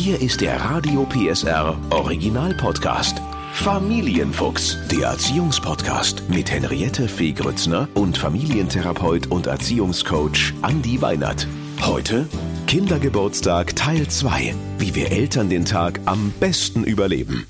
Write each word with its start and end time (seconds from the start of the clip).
Hier 0.00 0.22
ist 0.22 0.40
der 0.40 0.60
Radio 0.60 1.04
PSR 1.06 1.76
Original 1.90 2.54
Podcast. 2.54 3.20
Familienfuchs, 3.52 4.78
der 4.92 5.08
Erziehungspodcast 5.08 6.22
mit 6.30 6.52
Henriette 6.52 7.08
Fee 7.08 7.32
Grützner 7.32 7.88
und 7.94 8.16
Familientherapeut 8.16 9.26
und 9.26 9.48
Erziehungscoach 9.48 10.54
Andi 10.62 11.02
Weinert. 11.02 11.48
Heute 11.84 12.28
Kindergeburtstag 12.68 13.74
Teil 13.74 14.06
2. 14.06 14.54
Wie 14.78 14.94
wir 14.94 15.10
Eltern 15.10 15.50
den 15.50 15.64
Tag 15.64 15.98
am 16.04 16.32
besten 16.38 16.84
überleben. 16.84 17.44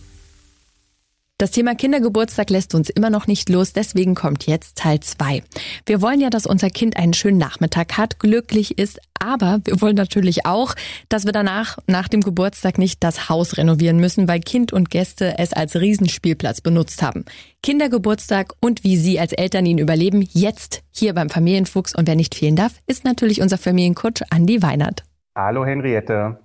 Das 1.41 1.53
Thema 1.53 1.77
Kindergeburtstag 1.77 2.51
lässt 2.51 2.75
uns 2.75 2.91
immer 2.91 3.11
noch 3.11 3.29
nicht 3.29 3.49
los, 3.49 3.73
deswegen 3.73 4.17
kommt 4.17 4.49
jetzt 4.49 4.77
Teil 4.77 4.99
2. 4.99 5.45
Wir 5.87 6.03
wollen 6.03 6.21
ja, 6.21 6.31
dass 6.31 6.47
unser 6.47 6.69
Kind 6.69 6.97
einen 6.97 7.13
schönen 7.13 7.39
Nachmittag 7.39 7.97
hat, 7.97 8.19
glücklich 8.19 8.77
ist, 8.77 8.99
aber 9.21 9.61
wir 9.63 9.81
wollen 9.81 9.95
natürlich 9.95 10.47
auch, 10.47 10.75
dass 11.09 11.27
wir 11.27 11.33
danach, 11.33 11.79
nach 11.87 12.09
dem 12.09 12.23
Geburtstag 12.23 12.77
nicht 12.77 13.05
das 13.05 13.29
Haus 13.29 13.57
renovieren 13.57 14.01
müssen, 14.01 14.27
weil 14.27 14.41
Kind 14.41 14.73
und 14.73 14.91
Gäste 14.91 15.39
es 15.39 15.53
als 15.53 15.77
Riesenspielplatz 15.77 16.61
benutzt 16.61 17.03
haben. 17.03 17.25
Kindergeburtstag 17.63 18.55
und 18.61 18.83
wie 18.83 18.97
Sie 18.97 19.21
als 19.21 19.33
Eltern 19.33 19.65
ihn 19.65 19.79
überleben, 19.79 20.29
jetzt 20.33 20.83
hier 20.91 21.15
beim 21.15 21.31
Familienfuchs 21.31 21.95
und 21.95 22.09
wer 22.09 22.17
nicht 22.17 22.35
fehlen 22.35 22.57
darf, 22.57 22.73
ist 22.89 23.05
natürlich 23.05 23.41
unser 23.41 23.59
Familiencoach 23.59 24.25
Andi 24.31 24.61
Weinert. 24.61 25.05
Hallo 25.37 25.65
Henriette. 25.65 26.41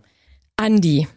Andi, 0.56 1.08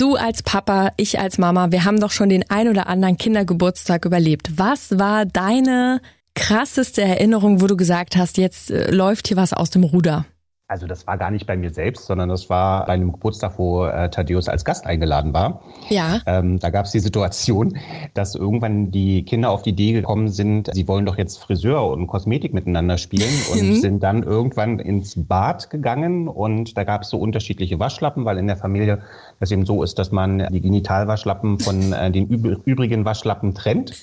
Du 0.00 0.16
als 0.16 0.42
Papa, 0.42 0.92
ich 0.96 1.18
als 1.18 1.36
Mama, 1.36 1.72
wir 1.72 1.84
haben 1.84 2.00
doch 2.00 2.10
schon 2.10 2.30
den 2.30 2.48
ein 2.48 2.68
oder 2.68 2.86
anderen 2.86 3.18
Kindergeburtstag 3.18 4.06
überlebt. 4.06 4.56
Was 4.56 4.98
war 4.98 5.26
deine 5.26 6.00
krasseste 6.34 7.02
Erinnerung, 7.02 7.60
wo 7.60 7.66
du 7.66 7.76
gesagt 7.76 8.16
hast, 8.16 8.38
jetzt 8.38 8.70
äh, 8.70 8.90
läuft 8.90 9.28
hier 9.28 9.36
was 9.36 9.52
aus 9.52 9.68
dem 9.68 9.84
Ruder? 9.84 10.24
Also 10.70 10.86
das 10.86 11.04
war 11.08 11.18
gar 11.18 11.32
nicht 11.32 11.48
bei 11.48 11.56
mir 11.56 11.70
selbst, 11.70 12.06
sondern 12.06 12.28
das 12.28 12.48
war 12.48 12.86
bei 12.86 12.92
einem 12.92 13.10
Geburtstag, 13.10 13.58
wo 13.58 13.86
äh, 13.86 14.08
Thaddeus 14.08 14.48
als 14.48 14.64
Gast 14.64 14.86
eingeladen 14.86 15.34
war. 15.34 15.62
Ja. 15.88 16.20
Ähm, 16.26 16.60
da 16.60 16.70
gab 16.70 16.86
es 16.86 16.92
die 16.92 17.00
Situation, 17.00 17.76
dass 18.14 18.36
irgendwann 18.36 18.92
die 18.92 19.24
Kinder 19.24 19.50
auf 19.50 19.62
die 19.62 19.70
Idee 19.70 19.92
gekommen 19.92 20.28
sind, 20.28 20.70
sie 20.72 20.86
wollen 20.86 21.06
doch 21.06 21.18
jetzt 21.18 21.38
Friseur 21.38 21.88
und 21.88 22.06
Kosmetik 22.06 22.54
miteinander 22.54 22.98
spielen 22.98 23.32
und 23.52 23.62
mhm. 23.62 23.74
sind 23.80 24.02
dann 24.04 24.22
irgendwann 24.22 24.78
ins 24.78 25.14
Bad 25.16 25.70
gegangen 25.70 26.28
und 26.28 26.78
da 26.78 26.84
gab 26.84 27.02
es 27.02 27.08
so 27.08 27.18
unterschiedliche 27.18 27.80
Waschlappen, 27.80 28.24
weil 28.24 28.38
in 28.38 28.46
der 28.46 28.56
Familie 28.56 29.02
das 29.40 29.50
eben 29.50 29.64
so 29.64 29.82
ist, 29.82 29.98
dass 29.98 30.12
man 30.12 30.46
die 30.52 30.60
Genitalwaschlappen 30.60 31.58
von 31.58 31.94
äh, 31.94 32.10
den 32.10 32.28
übrigen 32.28 33.06
Waschlappen 33.06 33.54
trennt. 33.54 33.94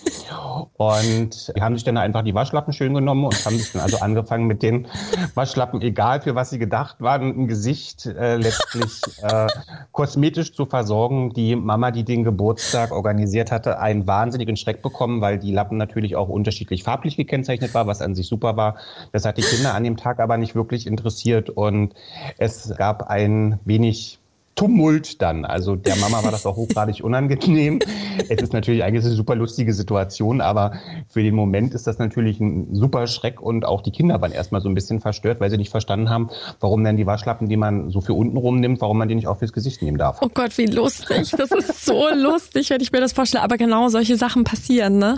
Und 0.77 1.55
die 1.55 1.61
haben 1.61 1.75
sich 1.75 1.83
dann 1.83 1.97
einfach 1.97 2.23
die 2.23 2.33
Waschlappen 2.33 2.73
schön 2.73 2.95
genommen 2.95 3.23
und 3.25 3.45
haben 3.45 3.55
sich 3.55 3.71
dann 3.71 3.83
also 3.83 3.99
angefangen 3.99 4.47
mit 4.47 4.63
den 4.63 4.87
Waschlappen, 5.35 5.79
egal 5.81 6.21
für 6.21 6.33
was 6.33 6.49
sie 6.49 6.57
gedacht 6.57 7.01
waren, 7.01 7.29
ein 7.39 7.47
Gesicht 7.47 8.07
äh, 8.07 8.37
letztlich 8.37 9.01
äh, 9.21 9.47
kosmetisch 9.91 10.53
zu 10.53 10.65
versorgen. 10.65 11.33
Die 11.33 11.55
Mama, 11.55 11.91
die 11.91 12.03
den 12.03 12.23
Geburtstag 12.23 12.91
organisiert 12.91 13.51
hatte, 13.51 13.79
einen 13.79 14.07
wahnsinnigen 14.07 14.57
Schreck 14.57 14.81
bekommen, 14.81 15.21
weil 15.21 15.37
die 15.37 15.51
Lappen 15.51 15.77
natürlich 15.77 16.15
auch 16.15 16.29
unterschiedlich 16.29 16.81
farblich 16.81 17.15
gekennzeichnet 17.15 17.75
war, 17.75 17.85
was 17.85 18.01
an 18.01 18.15
sich 18.15 18.27
super 18.27 18.57
war. 18.57 18.77
Das 19.11 19.23
hat 19.23 19.37
die 19.37 19.43
Kinder 19.43 19.75
an 19.75 19.83
dem 19.83 19.97
Tag 19.97 20.19
aber 20.19 20.37
nicht 20.37 20.55
wirklich 20.55 20.87
interessiert 20.87 21.51
und 21.51 21.93
es 22.39 22.73
gab 22.75 23.03
ein 23.03 23.59
wenig 23.65 24.19
Tumult 24.57 25.21
dann. 25.21 25.45
Also 25.45 25.75
der 25.75 25.95
Mama 25.97 26.23
war 26.23 26.31
das 26.31 26.45
auch 26.45 26.57
hochgradig 26.57 27.03
unangenehm. 27.03 27.79
Es 28.27 28.41
ist 28.41 28.53
natürlich 28.53 28.83
eigentlich 28.83 29.05
eine 29.05 29.13
super 29.13 29.35
lustige 29.35 29.73
Situation, 29.73 30.41
aber 30.41 30.73
für 31.07 31.23
den 31.23 31.35
Moment 31.35 31.73
ist 31.73 31.87
das 31.87 31.99
natürlich 31.99 32.39
ein 32.41 32.75
super 32.75 33.07
Schreck 33.07 33.39
und 33.39 33.65
auch 33.65 33.81
die 33.81 33.91
Kinder 33.91 34.19
waren 34.19 34.31
erstmal 34.31 34.59
so 34.59 34.67
ein 34.67 34.73
bisschen 34.73 34.99
verstört, 34.99 35.39
weil 35.39 35.51
sie 35.51 35.57
nicht 35.57 35.69
verstanden 35.69 36.09
haben, 36.09 36.29
warum 36.59 36.83
denn 36.83 36.97
die 36.97 37.05
Waschlappen, 37.05 37.47
die 37.47 37.55
man 37.55 37.91
so 37.91 38.01
für 38.01 38.13
unten 38.13 38.35
rum 38.35 38.59
nimmt, 38.59 38.81
warum 38.81 38.97
man 38.97 39.07
die 39.07 39.15
nicht 39.15 39.27
auch 39.27 39.37
fürs 39.37 39.53
Gesicht 39.53 39.81
nehmen 39.83 39.99
darf. 39.99 40.17
Oh 40.21 40.29
Gott, 40.33 40.57
wie 40.57 40.65
lustig. 40.65 41.31
Das 41.37 41.51
ist 41.51 41.85
so 41.85 42.07
lustig, 42.13 42.69
wenn 42.71 42.81
ich 42.81 42.91
mir 42.91 42.99
das 42.99 43.13
vorstelle. 43.13 43.43
Aber 43.43 43.57
genau 43.57 43.89
solche 43.89 44.17
Sachen 44.17 44.43
passieren, 44.43 44.97
ne? 44.97 45.17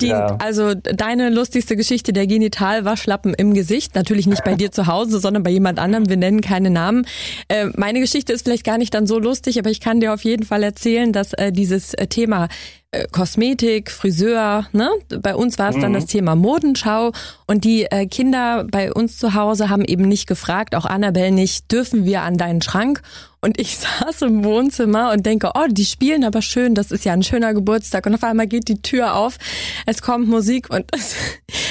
Die, 0.00 0.08
ja. 0.08 0.36
Also 0.38 0.74
deine 0.74 1.30
lustigste 1.30 1.76
Geschichte, 1.76 2.12
der 2.12 2.26
Genitalwaschlappen 2.26 3.34
im 3.34 3.54
Gesicht, 3.54 3.94
natürlich 3.94 4.26
nicht 4.26 4.44
bei 4.44 4.54
dir 4.54 4.72
zu 4.72 4.86
Hause, 4.86 5.20
sondern 5.20 5.42
bei 5.42 5.50
jemand 5.50 5.78
anderem. 5.78 6.08
Wir 6.08 6.16
nennen 6.16 6.40
keine 6.40 6.70
Namen. 6.70 7.06
Äh, 7.48 7.66
meine 7.76 8.00
Geschichte 8.00 8.32
ist 8.32 8.42
vielleicht 8.42 8.64
gar 8.64 8.78
nicht 8.78 8.94
dann 8.94 9.06
so 9.06 9.18
lustig, 9.18 9.58
aber 9.58 9.70
ich 9.70 9.80
kann 9.80 10.00
dir 10.00 10.14
auf 10.14 10.24
jeden 10.24 10.44
Fall 10.44 10.62
erzählen, 10.62 11.12
dass 11.12 11.32
äh, 11.34 11.52
dieses 11.52 11.94
äh, 11.94 12.06
Thema 12.06 12.48
äh, 12.92 13.06
Kosmetik, 13.12 13.90
Friseur, 13.90 14.66
ne? 14.72 14.90
Bei 15.20 15.36
uns 15.36 15.58
war 15.58 15.70
es 15.70 15.76
mhm. 15.76 15.80
dann 15.82 15.92
das 15.92 16.06
Thema 16.06 16.34
Modenschau 16.34 17.12
und 17.46 17.64
die 17.64 17.84
äh, 17.84 18.06
Kinder 18.06 18.66
bei 18.68 18.92
uns 18.92 19.16
zu 19.16 19.34
Hause 19.34 19.70
haben 19.70 19.84
eben 19.84 20.08
nicht 20.08 20.26
gefragt, 20.26 20.74
auch 20.74 20.86
Annabelle 20.86 21.30
nicht, 21.30 21.70
dürfen 21.70 22.04
wir 22.04 22.22
an 22.22 22.36
deinen 22.36 22.62
Schrank? 22.62 23.02
Und 23.42 23.58
ich 23.58 23.78
saß 24.00 24.22
im 24.22 24.44
Wohnzimmer 24.44 25.12
und 25.12 25.24
denke, 25.24 25.52
oh, 25.54 25.66
die 25.68 25.84
spielen 25.84 26.24
aber 26.24 26.42
schön, 26.42 26.74
das 26.74 26.90
ist 26.90 27.04
ja 27.04 27.12
ein 27.12 27.22
schöner 27.22 27.54
Geburtstag. 27.54 28.06
Und 28.06 28.14
auf 28.14 28.24
einmal 28.24 28.46
geht 28.46 28.68
die 28.68 28.82
Tür 28.82 29.14
auf, 29.14 29.36
es 29.86 30.02
kommt 30.02 30.28
Musik 30.28 30.70
und 30.70 30.84
es, 30.92 31.14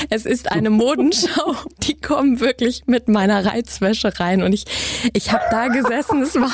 es 0.10 0.26
ist 0.26 0.52
eine 0.52 0.70
Modenschau. 0.70 1.56
Die 1.84 2.00
kommen 2.00 2.40
wirklich 2.40 2.84
mit 2.86 3.08
meiner 3.08 3.46
Reizwäsche 3.46 4.20
rein. 4.20 4.44
Und 4.44 4.54
ich, 4.54 4.66
ich 5.14 5.32
habe 5.32 5.44
da 5.50 5.68
gesessen, 5.68 6.22
es 6.22 6.36
war, 6.36 6.52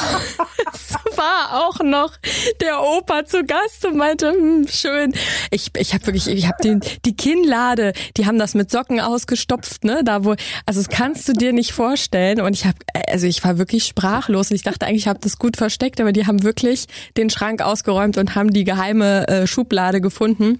es 0.74 1.18
war 1.18 1.66
auch 1.66 1.80
noch 1.80 2.14
der 2.62 2.82
Opa 2.82 3.26
zu 3.26 3.44
Gast 3.44 3.86
und 3.86 3.98
meinte, 3.98 4.32
hm, 4.32 4.68
schön. 4.68 5.14
Ich, 5.52 5.72
ich 5.78 5.94
habe 5.94 6.06
wirklich, 6.08 6.28
ich 6.28 6.48
habe 6.48 6.62
den 6.64 6.80
die 7.06 7.16
Kinnlade, 7.16 7.94
die 8.18 8.26
haben 8.26 8.38
das 8.38 8.54
mit 8.54 8.72
Socken 8.72 9.00
ausgestopft, 9.00 9.84
ne? 9.84 10.04
Da 10.04 10.24
wo, 10.24 10.36
also 10.66 10.80
das 10.80 10.90
kannst 10.90 11.28
du 11.28 11.34
dir 11.34 11.54
nicht 11.54 11.74
vorstellen. 11.74 12.42
Und 12.42 12.54
ich 12.54 12.66
habe, 12.66 12.78
also 13.10 13.28
ich 13.28 13.44
war 13.44 13.58
wirklich 13.58 13.86
sprachlos. 13.86 14.52
Und 14.52 14.56
ich 14.56 14.64
dachte 14.64 14.86
eigentlich, 14.86 15.05
ich 15.06 15.08
habe 15.08 15.20
das 15.20 15.38
gut 15.38 15.56
versteckt, 15.56 16.02
aber 16.02 16.12
die 16.12 16.26
haben 16.26 16.42
wirklich 16.42 16.88
den 17.16 17.30
Schrank 17.30 17.62
ausgeräumt 17.62 18.18
und 18.18 18.34
haben 18.34 18.52
die 18.52 18.64
geheime 18.64 19.28
äh, 19.28 19.46
Schublade 19.46 20.02
gefunden. 20.02 20.58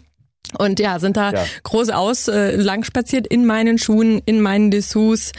Und 0.60 0.80
ja, 0.80 1.00
sind 1.00 1.18
da 1.18 1.32
ja. 1.32 1.44
groß 1.64 1.90
aus 1.90 2.28
äh, 2.28 2.56
lang 2.56 2.84
spaziert 2.84 3.26
in 3.26 3.48
meinen 3.48 3.80
Schuhen, 3.80 4.22
in 4.28 4.42
meinen 4.42 4.70
Dessous, 4.70 5.32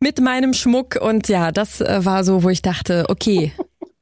mit 0.00 0.20
meinem 0.20 0.52
Schmuck. 0.52 0.98
Und 1.00 1.28
ja, 1.28 1.50
das 1.50 1.80
äh, 1.80 2.04
war 2.04 2.22
so, 2.22 2.42
wo 2.42 2.50
ich 2.50 2.60
dachte, 2.60 3.06
okay, 3.08 3.52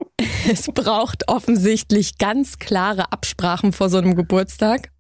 es 0.51 0.67
braucht 0.67 1.29
offensichtlich 1.29 2.19
ganz 2.19 2.59
klare 2.59 3.13
Absprachen 3.13 3.73
vor 3.73 3.89
so 3.89 3.99
einem 3.99 4.17
Geburtstag. 4.17 4.91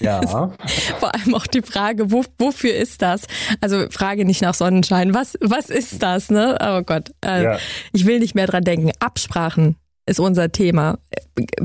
Ja. 0.00 0.20
Vor 0.98 1.14
allem 1.14 1.34
auch 1.34 1.46
die 1.46 1.62
Frage, 1.62 2.10
wo, 2.10 2.24
wofür 2.38 2.74
ist 2.74 3.02
das? 3.02 3.26
Also 3.60 3.86
Frage 3.90 4.24
nicht 4.24 4.42
nach 4.42 4.54
Sonnenschein. 4.54 5.14
Was, 5.14 5.38
was 5.40 5.70
ist 5.70 6.02
das, 6.02 6.30
ne? 6.30 6.58
Oh 6.60 6.82
Gott. 6.82 7.10
Äh, 7.24 7.44
ja. 7.44 7.58
Ich 7.92 8.06
will 8.06 8.18
nicht 8.18 8.34
mehr 8.34 8.46
dran 8.46 8.64
denken. 8.64 8.90
Absprachen 9.00 9.76
ist 10.06 10.20
unser 10.20 10.50
Thema. 10.50 10.98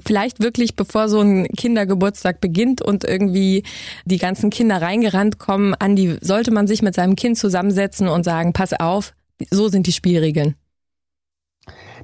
Vielleicht 0.05 0.39
wirklich, 0.39 0.75
bevor 0.75 1.09
so 1.09 1.21
ein 1.21 1.47
Kindergeburtstag 1.47 2.39
beginnt 2.39 2.81
und 2.81 3.03
irgendwie 3.03 3.63
die 4.05 4.17
ganzen 4.17 4.49
Kinder 4.49 4.81
reingerannt 4.81 5.39
kommen, 5.39 5.73
Andi, 5.73 6.17
sollte 6.21 6.51
man 6.51 6.67
sich 6.67 6.81
mit 6.81 6.95
seinem 6.95 7.15
Kind 7.15 7.37
zusammensetzen 7.37 8.07
und 8.07 8.23
sagen, 8.23 8.53
pass 8.53 8.73
auf, 8.73 9.13
so 9.49 9.69
sind 9.69 9.87
die 9.87 9.93
Spielregeln. 9.93 10.55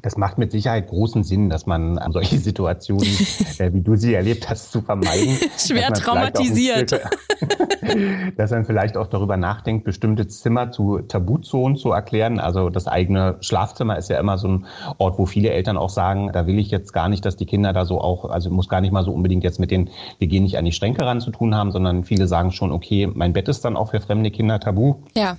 Das 0.03 0.17
macht 0.17 0.37
mit 0.37 0.51
Sicherheit 0.51 0.89
großen 0.89 1.23
Sinn, 1.23 1.49
dass 1.49 1.65
man 1.65 1.97
an 1.97 2.11
solche 2.11 2.37
Situationen, 2.39 3.07
äh, 3.57 3.73
wie 3.73 3.81
du 3.81 3.95
sie 3.95 4.13
erlebt 4.13 4.49
hast, 4.49 4.71
zu 4.71 4.81
vermeiden. 4.81 5.37
Schwer 5.57 5.93
traumatisiert. 5.93 6.91
dass 8.37 8.51
man 8.51 8.65
vielleicht 8.65 8.97
auch 8.97 9.07
darüber 9.07 9.37
nachdenkt, 9.37 9.85
bestimmte 9.85 10.27
Zimmer 10.27 10.71
zu 10.71 10.99
Tabuzonen 10.99 11.77
zu 11.77 11.91
erklären. 11.91 12.39
Also 12.39 12.69
das 12.69 12.87
eigene 12.87 13.37
Schlafzimmer 13.39 13.97
ist 13.97 14.09
ja 14.09 14.19
immer 14.19 14.37
so 14.37 14.49
ein 14.49 14.65
Ort, 14.97 15.17
wo 15.17 15.25
viele 15.25 15.51
Eltern 15.51 15.77
auch 15.77 15.89
sagen, 15.89 16.31
da 16.33 16.47
will 16.47 16.59
ich 16.59 16.69
jetzt 16.69 16.91
gar 16.91 17.07
nicht, 17.07 17.25
dass 17.25 17.37
die 17.37 17.45
Kinder 17.45 17.71
da 17.71 17.85
so 17.85 18.01
auch, 18.01 18.25
also 18.25 18.49
muss 18.49 18.67
gar 18.67 18.81
nicht 18.81 18.91
mal 18.91 19.05
so 19.05 19.11
unbedingt 19.11 19.43
jetzt 19.43 19.59
mit 19.59 19.71
den, 19.71 19.89
wir 20.19 20.27
gehen 20.27 20.43
nicht 20.43 20.57
an 20.57 20.65
die 20.65 20.73
Schränke 20.73 21.05
ran 21.05 21.21
zu 21.21 21.31
tun 21.31 21.55
haben, 21.55 21.71
sondern 21.71 22.03
viele 22.03 22.27
sagen 22.27 22.51
schon, 22.51 22.73
okay, 22.73 23.09
mein 23.13 23.31
Bett 23.31 23.47
ist 23.47 23.63
dann 23.63 23.77
auch 23.77 23.91
für 23.91 24.01
fremde 24.01 24.31
Kinder 24.31 24.59
tabu. 24.59 24.95
Ja 25.15 25.37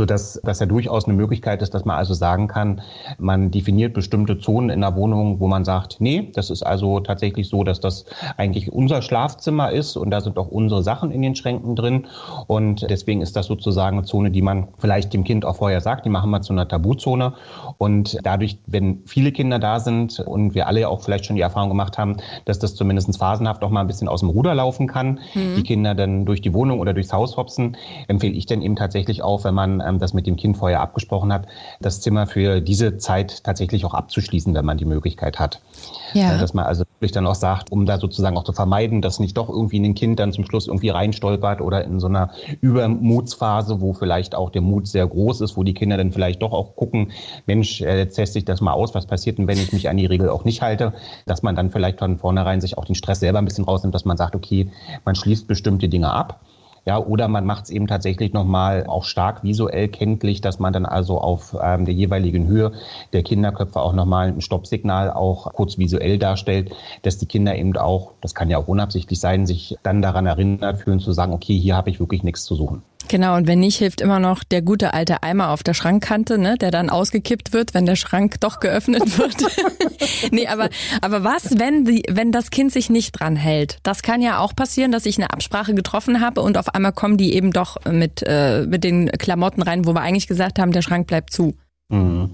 so 0.00 0.06
dass 0.06 0.40
das 0.42 0.60
ja 0.60 0.64
durchaus 0.64 1.04
eine 1.04 1.12
Möglichkeit 1.12 1.60
ist, 1.60 1.74
dass 1.74 1.84
man 1.84 1.98
also 1.98 2.14
sagen 2.14 2.48
kann, 2.48 2.80
man 3.18 3.50
definiert 3.50 3.92
bestimmte 3.92 4.38
Zonen 4.38 4.70
in 4.70 4.80
der 4.80 4.96
Wohnung, 4.96 5.40
wo 5.40 5.46
man 5.46 5.66
sagt, 5.66 5.96
nee, 5.98 6.30
das 6.34 6.48
ist 6.48 6.62
also 6.62 7.00
tatsächlich 7.00 7.50
so, 7.50 7.64
dass 7.64 7.80
das 7.80 8.06
eigentlich 8.38 8.72
unser 8.72 9.02
Schlafzimmer 9.02 9.72
ist 9.72 9.98
und 9.98 10.10
da 10.10 10.22
sind 10.22 10.38
auch 10.38 10.48
unsere 10.48 10.82
Sachen 10.82 11.10
in 11.10 11.20
den 11.20 11.36
Schränken 11.36 11.76
drin 11.76 12.06
und 12.46 12.86
deswegen 12.88 13.20
ist 13.20 13.36
das 13.36 13.44
sozusagen 13.44 13.98
eine 13.98 14.06
Zone, 14.06 14.30
die 14.30 14.40
man 14.40 14.68
vielleicht 14.78 15.12
dem 15.12 15.22
Kind 15.22 15.44
auch 15.44 15.56
vorher 15.56 15.82
sagt, 15.82 16.06
die 16.06 16.08
machen 16.08 16.30
wir 16.30 16.40
zu 16.40 16.54
einer 16.54 16.66
Tabuzone 16.66 17.34
und 17.76 18.16
dadurch, 18.22 18.56
wenn 18.66 19.02
viele 19.04 19.32
Kinder 19.32 19.58
da 19.58 19.80
sind 19.80 20.18
und 20.20 20.54
wir 20.54 20.66
alle 20.66 20.88
auch 20.88 21.02
vielleicht 21.02 21.26
schon 21.26 21.36
die 21.36 21.42
Erfahrung 21.42 21.68
gemacht 21.68 21.98
haben, 21.98 22.16
dass 22.46 22.58
das 22.58 22.74
zumindest 22.74 23.18
phasenhaft 23.18 23.62
auch 23.62 23.70
mal 23.70 23.82
ein 23.82 23.86
bisschen 23.86 24.08
aus 24.08 24.20
dem 24.20 24.30
Ruder 24.30 24.54
laufen 24.54 24.86
kann, 24.86 25.20
mhm. 25.34 25.56
die 25.56 25.62
Kinder 25.62 25.94
dann 25.94 26.24
durch 26.24 26.40
die 26.40 26.54
Wohnung 26.54 26.80
oder 26.80 26.94
durchs 26.94 27.12
Haus 27.12 27.36
hopsen, 27.36 27.76
empfehle 28.08 28.32
ich 28.32 28.46
dann 28.46 28.62
eben 28.62 28.76
tatsächlich 28.76 29.22
auch, 29.22 29.44
wenn 29.44 29.54
man 29.54 29.89
das 29.98 30.14
mit 30.14 30.26
dem 30.26 30.36
Kind 30.36 30.56
vorher 30.56 30.80
abgesprochen 30.80 31.32
hat, 31.32 31.46
das 31.80 32.00
Zimmer 32.00 32.26
für 32.26 32.60
diese 32.60 32.98
Zeit 32.98 33.44
tatsächlich 33.44 33.84
auch 33.84 33.94
abzuschließen, 33.94 34.54
wenn 34.54 34.64
man 34.64 34.78
die 34.78 34.84
Möglichkeit 34.84 35.38
hat. 35.38 35.60
Ja. 36.14 36.38
Dass 36.38 36.54
man 36.54 36.66
also 36.66 36.84
wirklich 36.98 37.12
dann 37.12 37.26
auch 37.26 37.34
sagt, 37.34 37.72
um 37.72 37.86
da 37.86 37.98
sozusagen 37.98 38.36
auch 38.36 38.44
zu 38.44 38.52
vermeiden, 38.52 39.00
dass 39.00 39.20
nicht 39.20 39.36
doch 39.36 39.48
irgendwie 39.48 39.78
ein 39.80 39.94
Kind 39.94 40.18
dann 40.18 40.32
zum 40.32 40.44
Schluss 40.44 40.66
irgendwie 40.66 40.90
reinstolpert 40.90 41.60
oder 41.60 41.84
in 41.84 42.00
so 42.00 42.06
einer 42.06 42.30
Übermutsphase, 42.60 43.80
wo 43.80 43.92
vielleicht 43.92 44.34
auch 44.34 44.50
der 44.50 44.62
Mut 44.62 44.86
sehr 44.86 45.06
groß 45.06 45.40
ist, 45.40 45.56
wo 45.56 45.62
die 45.62 45.74
Kinder 45.74 45.96
dann 45.96 46.12
vielleicht 46.12 46.42
doch 46.42 46.52
auch 46.52 46.76
gucken, 46.76 47.12
Mensch, 47.46 47.80
äh, 47.80 47.98
jetzt 47.98 48.16
teste 48.16 48.38
ich 48.38 48.44
das 48.44 48.60
mal 48.60 48.72
aus, 48.72 48.94
was 48.94 49.06
passiert 49.06 49.38
denn, 49.38 49.48
wenn 49.48 49.58
ich 49.58 49.72
mich 49.72 49.88
an 49.88 49.96
die 49.96 50.06
Regel 50.06 50.28
auch 50.28 50.44
nicht 50.44 50.62
halte, 50.62 50.92
dass 51.26 51.42
man 51.42 51.56
dann 51.56 51.70
vielleicht 51.70 51.98
von 51.98 52.18
vornherein 52.18 52.60
sich 52.60 52.76
auch 52.76 52.84
den 52.84 52.94
Stress 52.94 53.20
selber 53.20 53.38
ein 53.38 53.44
bisschen 53.44 53.64
rausnimmt, 53.64 53.94
dass 53.94 54.04
man 54.04 54.16
sagt, 54.16 54.34
okay, 54.34 54.70
man 55.04 55.14
schließt 55.14 55.46
bestimmte 55.46 55.88
Dinge 55.88 56.12
ab 56.12 56.40
ja, 56.86 56.98
oder 56.98 57.28
man 57.28 57.44
macht 57.44 57.64
es 57.64 57.70
eben 57.70 57.86
tatsächlich 57.86 58.32
nochmal 58.32 58.86
auch 58.86 59.04
stark 59.04 59.42
visuell 59.42 59.88
kenntlich, 59.88 60.40
dass 60.40 60.58
man 60.58 60.72
dann 60.72 60.86
also 60.86 61.18
auf 61.18 61.56
ähm, 61.60 61.84
der 61.84 61.94
jeweiligen 61.94 62.46
Höhe 62.46 62.72
der 63.12 63.22
Kinderköpfe 63.22 63.80
auch 63.80 63.92
nochmal 63.92 64.28
ein 64.28 64.40
Stoppsignal 64.40 65.10
auch 65.10 65.52
kurz 65.52 65.78
visuell 65.78 66.18
darstellt, 66.18 66.74
dass 67.02 67.18
die 67.18 67.26
Kinder 67.26 67.56
eben 67.56 67.76
auch, 67.76 68.12
das 68.20 68.34
kann 68.34 68.50
ja 68.50 68.58
auch 68.58 68.68
unabsichtlich 68.68 69.20
sein, 69.20 69.46
sich 69.46 69.76
dann 69.82 70.02
daran 70.02 70.26
erinnert 70.26 70.78
fühlen 70.78 71.00
zu 71.00 71.12
sagen, 71.12 71.32
okay, 71.32 71.58
hier 71.58 71.76
habe 71.76 71.90
ich 71.90 72.00
wirklich 72.00 72.22
nichts 72.22 72.44
zu 72.44 72.54
suchen. 72.54 72.82
Genau, 73.10 73.34
und 73.34 73.48
wenn 73.48 73.58
nicht, 73.58 73.78
hilft 73.78 74.00
immer 74.00 74.20
noch 74.20 74.44
der 74.44 74.62
gute 74.62 74.94
alte 74.94 75.24
Eimer 75.24 75.48
auf 75.48 75.64
der 75.64 75.74
Schrankkante, 75.74 76.38
ne, 76.38 76.54
der 76.56 76.70
dann 76.70 76.90
ausgekippt 76.90 77.52
wird, 77.52 77.74
wenn 77.74 77.84
der 77.84 77.96
Schrank 77.96 78.36
doch 78.38 78.60
geöffnet 78.60 79.18
wird. 79.18 79.34
nee, 80.30 80.46
aber, 80.46 80.68
aber 81.00 81.24
was, 81.24 81.58
wenn, 81.58 81.84
die, 81.84 82.04
wenn 82.08 82.30
das 82.30 82.52
Kind 82.52 82.70
sich 82.70 82.88
nicht 82.88 83.18
dran 83.18 83.34
hält? 83.34 83.78
Das 83.82 84.04
kann 84.04 84.22
ja 84.22 84.38
auch 84.38 84.54
passieren, 84.54 84.92
dass 84.92 85.06
ich 85.06 85.18
eine 85.18 85.32
Absprache 85.32 85.74
getroffen 85.74 86.20
habe 86.20 86.40
und 86.40 86.56
auf 86.56 86.72
einmal 86.72 86.92
kommen 86.92 87.16
die 87.16 87.34
eben 87.34 87.50
doch 87.50 87.84
mit, 87.84 88.22
äh, 88.24 88.64
mit 88.68 88.84
den 88.84 89.10
Klamotten 89.10 89.62
rein, 89.62 89.86
wo 89.86 89.92
wir 89.92 90.02
eigentlich 90.02 90.28
gesagt 90.28 90.60
haben, 90.60 90.70
der 90.70 90.82
Schrank 90.82 91.08
bleibt 91.08 91.32
zu. 91.32 91.56
Mhm. 91.90 92.30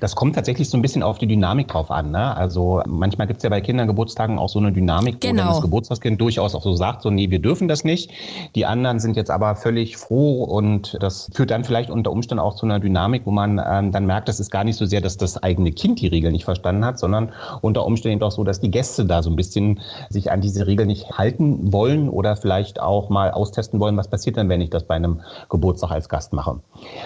Das 0.00 0.16
kommt 0.16 0.34
tatsächlich 0.34 0.68
so 0.68 0.76
ein 0.76 0.82
bisschen 0.82 1.04
auf 1.04 1.18
die 1.18 1.28
Dynamik 1.28 1.68
drauf 1.68 1.92
an. 1.92 2.10
Ne? 2.10 2.36
Also 2.36 2.82
manchmal 2.86 3.28
gibt 3.28 3.38
es 3.38 3.44
ja 3.44 3.50
bei 3.50 3.60
Kindergeburtstagen 3.60 4.38
auch 4.38 4.48
so 4.48 4.58
eine 4.58 4.72
Dynamik, 4.72 5.20
genau. 5.20 5.34
wo 5.34 5.36
dann 5.36 5.48
das. 5.54 5.62
Geburtstagskind 5.62 6.20
durchaus 6.20 6.56
auch 6.56 6.62
so 6.62 6.74
sagt, 6.74 7.02
so 7.02 7.10
nee, 7.10 7.30
wir 7.30 7.38
dürfen 7.38 7.68
das 7.68 7.84
nicht. 7.84 8.10
Die 8.56 8.66
anderen 8.66 8.98
sind 8.98 9.16
jetzt 9.16 9.30
aber 9.30 9.54
völlig 9.54 9.96
froh 9.96 10.42
und 10.42 10.96
das 11.00 11.30
führt 11.32 11.52
dann 11.52 11.62
vielleicht 11.62 11.88
unter 11.88 12.10
Umständen 12.10 12.40
auch 12.40 12.56
zu 12.56 12.66
einer 12.66 12.80
Dynamik, 12.80 13.22
wo 13.26 13.30
man 13.30 13.60
ähm, 13.64 13.92
dann 13.92 14.06
merkt, 14.06 14.28
das 14.28 14.40
ist 14.40 14.50
gar 14.50 14.64
nicht 14.64 14.76
so 14.76 14.86
sehr, 14.86 15.00
dass 15.00 15.16
das 15.16 15.40
eigene 15.40 15.70
Kind 15.70 16.00
die 16.00 16.08
Regel 16.08 16.32
nicht 16.32 16.44
verstanden 16.44 16.84
hat, 16.84 16.98
sondern 16.98 17.30
unter 17.60 17.86
Umständen 17.86 18.24
auch 18.24 18.32
so, 18.32 18.42
dass 18.42 18.60
die 18.60 18.72
Gäste 18.72 19.04
da 19.04 19.22
so 19.22 19.30
ein 19.30 19.36
bisschen 19.36 19.80
sich 20.10 20.32
an 20.32 20.40
diese 20.40 20.66
Regel 20.66 20.84
nicht 20.84 21.12
halten 21.12 21.72
wollen 21.72 22.08
oder 22.08 22.34
vielleicht 22.34 22.80
auch 22.80 23.08
mal 23.08 23.30
austesten 23.30 23.78
wollen, 23.78 23.96
was 23.96 24.08
passiert 24.08 24.36
denn, 24.36 24.48
wenn 24.48 24.60
ich 24.60 24.70
das 24.70 24.82
bei 24.84 24.96
einem 24.96 25.20
Geburtstag 25.48 25.92
als 25.92 26.08
Gast 26.08 26.32
mache. 26.32 26.60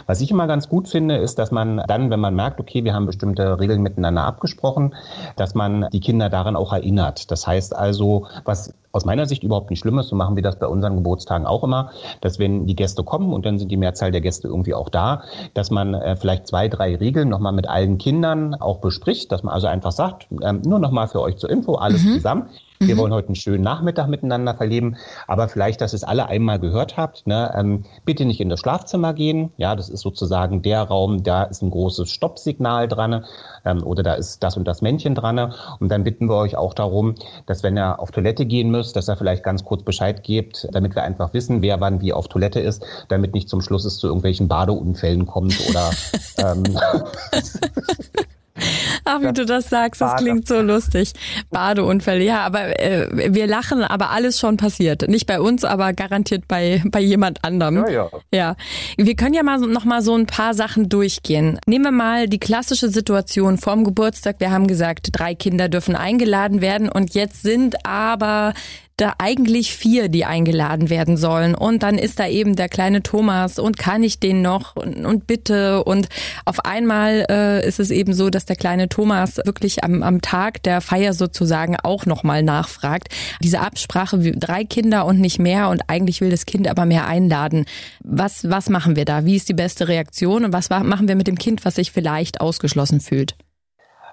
Was 0.06 0.22
ich 0.22 0.30
immer 0.30 0.46
ganz 0.46 0.68
gut 0.68 0.88
finde, 0.88 1.16
ist, 1.16 1.38
dass 1.38 1.50
man 1.50 1.82
dann, 1.90 2.10
wenn 2.10 2.20
man 2.20 2.34
merkt, 2.34 2.60
okay, 2.60 2.84
wir 2.84 2.94
haben 2.94 3.06
bestimmte 3.06 3.58
Regeln 3.58 3.82
miteinander 3.82 4.22
abgesprochen, 4.22 4.94
dass 5.36 5.54
man 5.54 5.88
die 5.92 6.00
Kinder 6.00 6.30
daran 6.30 6.54
auch 6.54 6.72
erinnert. 6.72 7.30
Das 7.32 7.46
heißt 7.46 7.74
also, 7.74 8.28
was 8.44 8.72
aus 8.92 9.04
meiner 9.04 9.26
Sicht 9.26 9.42
überhaupt 9.42 9.70
nicht 9.70 9.80
schlimm 9.80 9.98
ist, 9.98 10.08
so 10.08 10.16
machen 10.16 10.36
wir 10.36 10.42
das 10.42 10.58
bei 10.58 10.66
unseren 10.66 10.96
Geburtstagen 10.96 11.46
auch 11.46 11.62
immer, 11.64 11.90
dass 12.20 12.38
wenn 12.38 12.66
die 12.66 12.76
Gäste 12.76 13.04
kommen 13.04 13.32
und 13.32 13.46
dann 13.46 13.58
sind 13.58 13.70
die 13.70 13.76
Mehrzahl 13.76 14.10
der 14.10 14.20
Gäste 14.20 14.48
irgendwie 14.48 14.74
auch 14.74 14.88
da, 14.88 15.22
dass 15.54 15.70
man 15.70 15.94
äh, 15.94 16.16
vielleicht 16.16 16.46
zwei, 16.46 16.68
drei 16.68 16.96
Regeln 16.96 17.28
nochmal 17.28 17.52
mit 17.52 17.68
allen 17.68 17.98
Kindern 17.98 18.54
auch 18.54 18.78
bespricht, 18.78 19.30
dass 19.32 19.42
man 19.42 19.54
also 19.54 19.66
einfach 19.66 19.92
sagt, 19.92 20.26
ähm, 20.42 20.62
nur 20.64 20.78
nochmal 20.78 21.08
für 21.08 21.20
euch 21.20 21.36
zur 21.36 21.50
Info, 21.50 21.74
alles 21.74 22.02
mhm. 22.02 22.14
zusammen. 22.14 22.48
Wir 22.82 22.94
mhm. 22.94 23.00
wollen 23.00 23.12
heute 23.12 23.28
einen 23.28 23.36
schönen 23.36 23.62
Nachmittag 23.62 24.08
miteinander 24.08 24.54
verleben, 24.54 24.96
aber 25.26 25.48
vielleicht, 25.48 25.82
dass 25.82 25.92
ihr 25.92 25.96
es 25.96 26.04
alle 26.04 26.28
einmal 26.28 26.58
gehört 26.58 26.96
habt. 26.96 27.26
Ne? 27.26 27.52
Ähm, 27.54 27.84
bitte 28.06 28.24
nicht 28.24 28.40
in 28.40 28.48
das 28.48 28.60
Schlafzimmer 28.60 29.12
gehen. 29.12 29.52
Ja, 29.58 29.76
das 29.76 29.90
ist 29.90 30.00
sozusagen 30.00 30.62
der 30.62 30.84
Raum, 30.84 31.22
da 31.22 31.42
ist 31.42 31.60
ein 31.60 31.70
großes 31.70 32.10
Stoppsignal 32.10 32.88
dran 32.88 33.26
ähm, 33.66 33.82
oder 33.82 34.02
da 34.02 34.14
ist 34.14 34.42
das 34.42 34.56
und 34.56 34.66
das 34.66 34.80
Männchen 34.80 35.14
dran. 35.14 35.52
Und 35.78 35.90
dann 35.90 36.04
bitten 36.04 36.26
wir 36.30 36.36
euch 36.36 36.56
auch 36.56 36.72
darum, 36.72 37.16
dass 37.44 37.62
wenn 37.62 37.76
ihr 37.76 38.00
auf 38.00 38.12
Toilette 38.12 38.46
gehen 38.46 38.70
müsst, 38.70 38.79
dass 38.92 39.08
er 39.08 39.16
vielleicht 39.16 39.42
ganz 39.42 39.64
kurz 39.64 39.82
Bescheid 39.82 40.22
gibt, 40.22 40.68
damit 40.72 40.94
wir 40.94 41.02
einfach 41.02 41.32
wissen, 41.34 41.62
wer 41.62 41.80
wann 41.80 42.00
wie 42.00 42.12
auf 42.12 42.28
Toilette 42.28 42.60
ist, 42.60 42.84
damit 43.08 43.34
nicht 43.34 43.48
zum 43.48 43.60
Schluss 43.60 43.84
es 43.84 43.98
zu 43.98 44.06
irgendwelchen 44.06 44.48
Badeunfällen 44.48 45.26
kommt 45.26 45.58
oder 45.68 45.90
ähm, 46.38 46.64
Ach, 49.04 49.20
wie 49.20 49.32
du 49.32 49.44
das 49.44 49.68
sagst, 49.68 50.00
das 50.00 50.16
klingt 50.16 50.46
so 50.46 50.60
lustig. 50.60 51.12
Badeunfälle, 51.50 52.24
ja, 52.24 52.40
aber 52.40 52.80
äh, 52.80 53.34
wir 53.34 53.46
lachen, 53.46 53.82
aber 53.82 54.10
alles 54.10 54.38
schon 54.38 54.56
passiert. 54.56 55.08
Nicht 55.08 55.26
bei 55.26 55.40
uns, 55.40 55.64
aber 55.64 55.92
garantiert 55.92 56.48
bei, 56.48 56.82
bei 56.86 57.00
jemand 57.00 57.44
anderem. 57.44 57.76
Ja, 57.76 57.90
ja. 57.90 58.10
ja. 58.32 58.56
Wir 58.96 59.14
können 59.16 59.34
ja 59.34 59.42
mal 59.42 59.58
noch 59.58 59.84
mal 59.84 60.02
so 60.02 60.14
ein 60.14 60.26
paar 60.26 60.54
Sachen 60.54 60.88
durchgehen. 60.88 61.58
Nehmen 61.66 61.84
wir 61.84 61.92
mal 61.92 62.28
die 62.28 62.40
klassische 62.40 62.88
Situation 62.88 63.58
vorm 63.58 63.84
Geburtstag. 63.84 64.36
Wir 64.38 64.50
haben 64.50 64.66
gesagt, 64.66 65.08
drei 65.12 65.34
Kinder 65.34 65.68
dürfen 65.68 65.96
eingeladen 65.96 66.60
werden 66.60 66.88
und 66.88 67.14
jetzt 67.14 67.42
sind 67.42 67.86
aber 67.86 68.54
da 69.00 69.14
eigentlich 69.18 69.74
vier, 69.74 70.08
die 70.08 70.24
eingeladen 70.24 70.90
werden 70.90 71.16
sollen. 71.16 71.54
Und 71.54 71.82
dann 71.82 71.98
ist 71.98 72.18
da 72.18 72.26
eben 72.26 72.56
der 72.56 72.68
kleine 72.68 73.02
Thomas 73.02 73.58
und 73.58 73.78
kann 73.78 74.02
ich 74.02 74.20
den 74.20 74.42
noch 74.42 74.76
und, 74.76 75.06
und 75.06 75.26
bitte. 75.26 75.84
Und 75.84 76.08
auf 76.44 76.64
einmal 76.64 77.26
äh, 77.30 77.66
ist 77.66 77.80
es 77.80 77.90
eben 77.90 78.12
so, 78.12 78.30
dass 78.30 78.44
der 78.44 78.56
kleine 78.56 78.88
Thomas 78.88 79.38
wirklich 79.38 79.84
am, 79.84 80.02
am 80.02 80.20
Tag 80.20 80.62
der 80.62 80.80
Feier 80.80 81.14
sozusagen 81.14 81.76
auch 81.76 82.06
nochmal 82.06 82.42
nachfragt. 82.42 83.08
Diese 83.42 83.60
Absprache, 83.60 84.18
drei 84.18 84.64
Kinder 84.64 85.06
und 85.06 85.20
nicht 85.20 85.38
mehr 85.38 85.68
und 85.68 85.82
eigentlich 85.88 86.20
will 86.20 86.30
das 86.30 86.46
Kind 86.46 86.68
aber 86.68 86.84
mehr 86.84 87.06
einladen. 87.06 87.64
Was, 88.04 88.48
was 88.48 88.68
machen 88.68 88.96
wir 88.96 89.04
da? 89.04 89.24
Wie 89.24 89.36
ist 89.36 89.48
die 89.48 89.54
beste 89.54 89.88
Reaktion 89.88 90.44
und 90.44 90.52
was 90.52 90.70
machen 90.70 91.08
wir 91.08 91.16
mit 91.16 91.26
dem 91.26 91.38
Kind, 91.38 91.64
was 91.64 91.76
sich 91.76 91.92
vielleicht 91.92 92.40
ausgeschlossen 92.40 93.00
fühlt? 93.00 93.34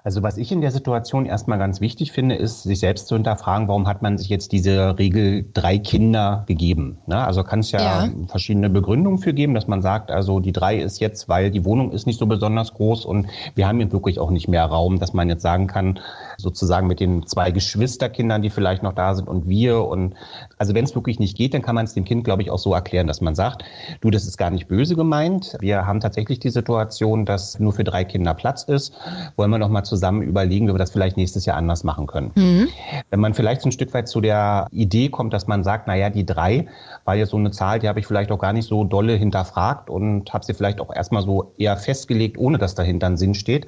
Also 0.04 0.22
was 0.22 0.36
ich 0.36 0.52
in 0.52 0.60
der 0.60 0.70
Situation 0.70 1.26
erstmal 1.26 1.58
ganz 1.58 1.80
wichtig 1.80 2.12
finde, 2.12 2.36
ist, 2.36 2.62
sich 2.62 2.80
selbst 2.80 3.08
zu 3.08 3.14
hinterfragen, 3.16 3.68
warum 3.68 3.86
hat 3.86 4.02
man 4.02 4.16
sich 4.16 4.28
jetzt 4.28 4.52
diese 4.52 4.98
Regel 4.98 5.46
drei 5.52 5.78
Kinder 5.78 6.44
gegeben? 6.46 6.98
Ne? 7.06 7.18
Also 7.18 7.42
kann 7.42 7.60
es 7.60 7.72
ja, 7.72 7.80
ja, 7.80 8.08
verschiedene 8.28 8.70
Begründungen 8.70 9.18
für 9.18 9.34
geben, 9.34 9.54
dass 9.54 9.66
man 9.66 9.82
sagt, 9.82 10.10
also 10.10 10.40
die 10.40 10.52
drei 10.52 10.78
ist 10.78 11.00
jetzt, 11.00 11.28
weil 11.28 11.50
die 11.50 11.64
Wohnung 11.64 11.92
ist 11.92 12.06
nicht 12.06 12.18
so 12.18 12.26
besonders 12.26 12.74
groß 12.74 13.04
und 13.04 13.26
wir 13.54 13.66
haben 13.66 13.78
hier 13.78 13.90
wirklich 13.92 14.18
auch 14.18 14.30
nicht 14.30 14.48
mehr 14.48 14.64
Raum, 14.64 14.98
dass 14.98 15.12
man 15.12 15.28
jetzt 15.28 15.42
sagen 15.42 15.66
kann, 15.66 15.98
sozusagen 16.36 16.86
mit 16.86 17.00
den 17.00 17.26
zwei 17.26 17.50
Geschwisterkindern, 17.50 18.42
die 18.42 18.50
vielleicht 18.50 18.82
noch 18.82 18.92
da 18.92 19.14
sind 19.14 19.28
und 19.28 19.48
wir 19.48 19.84
und 19.84 20.14
also 20.58 20.74
wenn 20.74 20.84
es 20.84 20.94
wirklich 20.94 21.18
nicht 21.18 21.36
geht, 21.36 21.54
dann 21.54 21.62
kann 21.62 21.74
man 21.74 21.84
es 21.84 21.94
dem 21.94 22.04
Kind, 22.04 22.24
glaube 22.24 22.42
ich, 22.42 22.50
auch 22.50 22.58
so 22.58 22.72
erklären, 22.72 23.06
dass 23.06 23.20
man 23.20 23.34
sagt, 23.34 23.64
du, 24.00 24.10
das 24.10 24.26
ist 24.26 24.36
gar 24.36 24.50
nicht 24.50 24.68
böse 24.68 24.94
gemeint. 24.94 25.56
Wir 25.60 25.86
haben 25.86 26.00
tatsächlich 26.00 26.38
die 26.38 26.50
Situation, 26.50 27.24
dass 27.24 27.58
nur 27.58 27.72
für 27.72 27.84
drei 27.84 28.04
Kinder 28.04 28.34
Platz 28.34 28.62
ist. 28.62 28.94
Wollen 29.36 29.50
wir 29.50 29.58
noch 29.58 29.68
mal 29.68 29.84
zusammen 29.88 30.22
überlegen, 30.22 30.68
wie 30.68 30.74
wir 30.74 30.78
das 30.78 30.90
vielleicht 30.90 31.16
nächstes 31.16 31.46
Jahr 31.46 31.56
anders 31.56 31.84
machen 31.84 32.06
können. 32.06 32.30
Mhm. 32.34 32.68
Wenn 33.10 33.20
man 33.20 33.34
vielleicht 33.34 33.62
so 33.62 33.68
ein 33.68 33.72
Stück 33.72 33.92
weit 33.94 34.08
zu 34.08 34.20
der 34.20 34.66
Idee 34.70 35.08
kommt, 35.08 35.32
dass 35.32 35.46
man 35.46 35.64
sagt, 35.64 35.86
na 35.86 35.94
ja, 35.94 36.10
die 36.10 36.26
drei 36.26 36.66
war 37.04 37.16
jetzt 37.16 37.30
so 37.30 37.36
eine 37.36 37.50
Zahl, 37.50 37.78
die 37.78 37.88
habe 37.88 38.00
ich 38.00 38.06
vielleicht 38.06 38.30
auch 38.30 38.38
gar 38.38 38.52
nicht 38.52 38.68
so 38.68 38.84
dolle 38.84 39.14
hinterfragt 39.14 39.90
und 39.90 40.32
habe 40.32 40.44
sie 40.44 40.54
vielleicht 40.54 40.80
auch 40.80 40.94
erstmal 40.94 41.22
so 41.22 41.52
eher 41.58 41.76
festgelegt, 41.76 42.38
ohne 42.38 42.58
dass 42.58 42.74
dahinter 42.74 43.06
ein 43.06 43.16
Sinn 43.16 43.34
steht, 43.34 43.66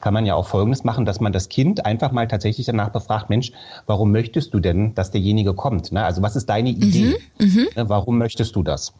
kann 0.00 0.14
man 0.14 0.26
ja 0.26 0.34
auch 0.34 0.46
Folgendes 0.46 0.84
machen, 0.84 1.04
dass 1.04 1.20
man 1.20 1.32
das 1.32 1.48
Kind 1.48 1.86
einfach 1.86 2.12
mal 2.12 2.26
tatsächlich 2.28 2.66
danach 2.66 2.90
befragt, 2.90 3.30
Mensch, 3.30 3.52
warum 3.86 4.12
möchtest 4.12 4.52
du 4.54 4.60
denn, 4.60 4.94
dass 4.94 5.10
derjenige 5.10 5.54
kommt? 5.54 5.92
Ne? 5.92 6.04
Also 6.04 6.22
was 6.22 6.36
ist 6.36 6.46
deine 6.46 6.70
Idee? 6.70 7.16
Mhm, 7.38 7.46
mhm, 7.46 7.68
warum 7.76 8.18
möchtest 8.18 8.56
du 8.56 8.62
das? 8.62 8.92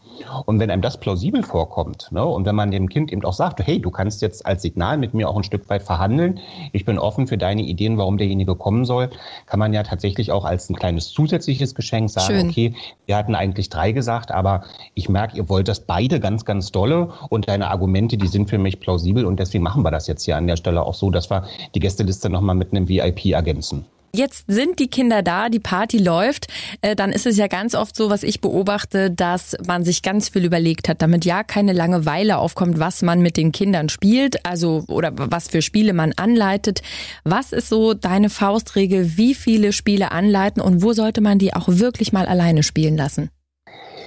Und 0.46 0.58
wenn 0.60 0.70
einem 0.70 0.82
das 0.82 0.98
plausibel 0.98 1.42
vorkommt 1.42 2.08
ne, 2.10 2.24
und 2.24 2.44
wenn 2.44 2.54
man 2.54 2.70
dem 2.70 2.88
Kind 2.88 3.12
eben 3.12 3.24
auch 3.24 3.32
sagt, 3.32 3.60
hey, 3.66 3.80
du 3.80 3.90
kannst 3.90 4.22
jetzt 4.22 4.44
als 4.46 4.62
Signal 4.62 4.98
mit 4.98 5.14
mir 5.14 5.28
auch 5.28 5.36
ein 5.36 5.44
Stück 5.44 5.68
weit 5.68 5.82
verhandeln, 5.82 6.40
ich 6.72 6.84
bin 6.84 6.98
offen 6.98 7.26
für 7.26 7.38
deine 7.38 7.62
Ideen, 7.62 7.98
warum 7.98 8.18
derjenige 8.18 8.54
kommen 8.54 8.84
soll, 8.84 9.10
kann 9.46 9.58
man 9.58 9.72
ja 9.72 9.82
tatsächlich 9.82 10.32
auch 10.32 10.44
als 10.44 10.70
ein 10.70 10.76
kleines 10.76 11.10
zusätzliches 11.10 11.74
Geschenk 11.74 12.10
sagen, 12.10 12.34
Schön. 12.34 12.48
okay, 12.48 12.74
wir 13.06 13.16
hatten 13.16 13.34
eigentlich 13.34 13.68
drei 13.68 13.92
gesagt, 13.92 14.30
aber 14.30 14.64
ich 14.94 15.08
merke, 15.08 15.36
ihr 15.36 15.48
wollt 15.48 15.68
das 15.68 15.80
beide 15.80 16.20
ganz, 16.20 16.44
ganz 16.44 16.72
dolle 16.72 17.12
und 17.28 17.48
deine 17.48 17.70
Argumente, 17.70 18.16
die 18.16 18.28
sind 18.28 18.50
für 18.50 18.58
mich 18.58 18.80
plausibel 18.80 19.24
und 19.24 19.40
deswegen 19.40 19.64
machen 19.64 19.82
wir 19.82 19.90
das 19.90 20.06
jetzt 20.06 20.24
hier 20.24 20.36
an 20.36 20.46
der 20.46 20.56
Stelle 20.56 20.82
auch 20.82 20.94
so, 20.94 21.10
dass 21.10 21.30
wir 21.30 21.44
die 21.74 21.80
Gästeliste 21.80 22.30
nochmal 22.30 22.56
mit 22.56 22.72
einem 22.72 22.88
VIP 22.88 23.26
ergänzen. 23.26 23.84
Jetzt 24.12 24.46
sind 24.48 24.80
die 24.80 24.88
Kinder 24.88 25.22
da, 25.22 25.48
die 25.48 25.60
Party 25.60 25.98
läuft, 25.98 26.48
äh, 26.82 26.96
dann 26.96 27.12
ist 27.12 27.26
es 27.26 27.36
ja 27.36 27.46
ganz 27.46 27.76
oft 27.76 27.94
so, 27.94 28.10
was 28.10 28.24
ich 28.24 28.40
beobachte, 28.40 29.08
dass 29.08 29.56
man 29.68 29.84
sich 29.84 30.02
ganz 30.02 30.30
viel 30.30 30.44
überlegt 30.44 30.88
hat, 30.88 31.00
damit 31.00 31.24
ja 31.24 31.44
keine 31.44 31.72
Langeweile 31.72 32.38
aufkommt, 32.38 32.80
was 32.80 33.02
man 33.02 33.22
mit 33.22 33.36
den 33.36 33.52
Kindern 33.52 33.88
spielt, 33.88 34.44
also 34.44 34.82
oder 34.88 35.12
was 35.14 35.46
für 35.46 35.62
Spiele 35.62 35.92
man 35.92 36.12
anleitet. 36.16 36.82
Was 37.22 37.52
ist 37.52 37.68
so 37.68 37.94
deine 37.94 38.30
Faustregel, 38.30 39.16
wie 39.16 39.34
viele 39.34 39.72
Spiele 39.72 40.10
anleiten 40.10 40.60
und 40.60 40.82
wo 40.82 40.92
sollte 40.92 41.20
man 41.20 41.38
die 41.38 41.54
auch 41.54 41.68
wirklich 41.68 42.12
mal 42.12 42.26
alleine 42.26 42.64
spielen 42.64 42.96
lassen? 42.96 43.30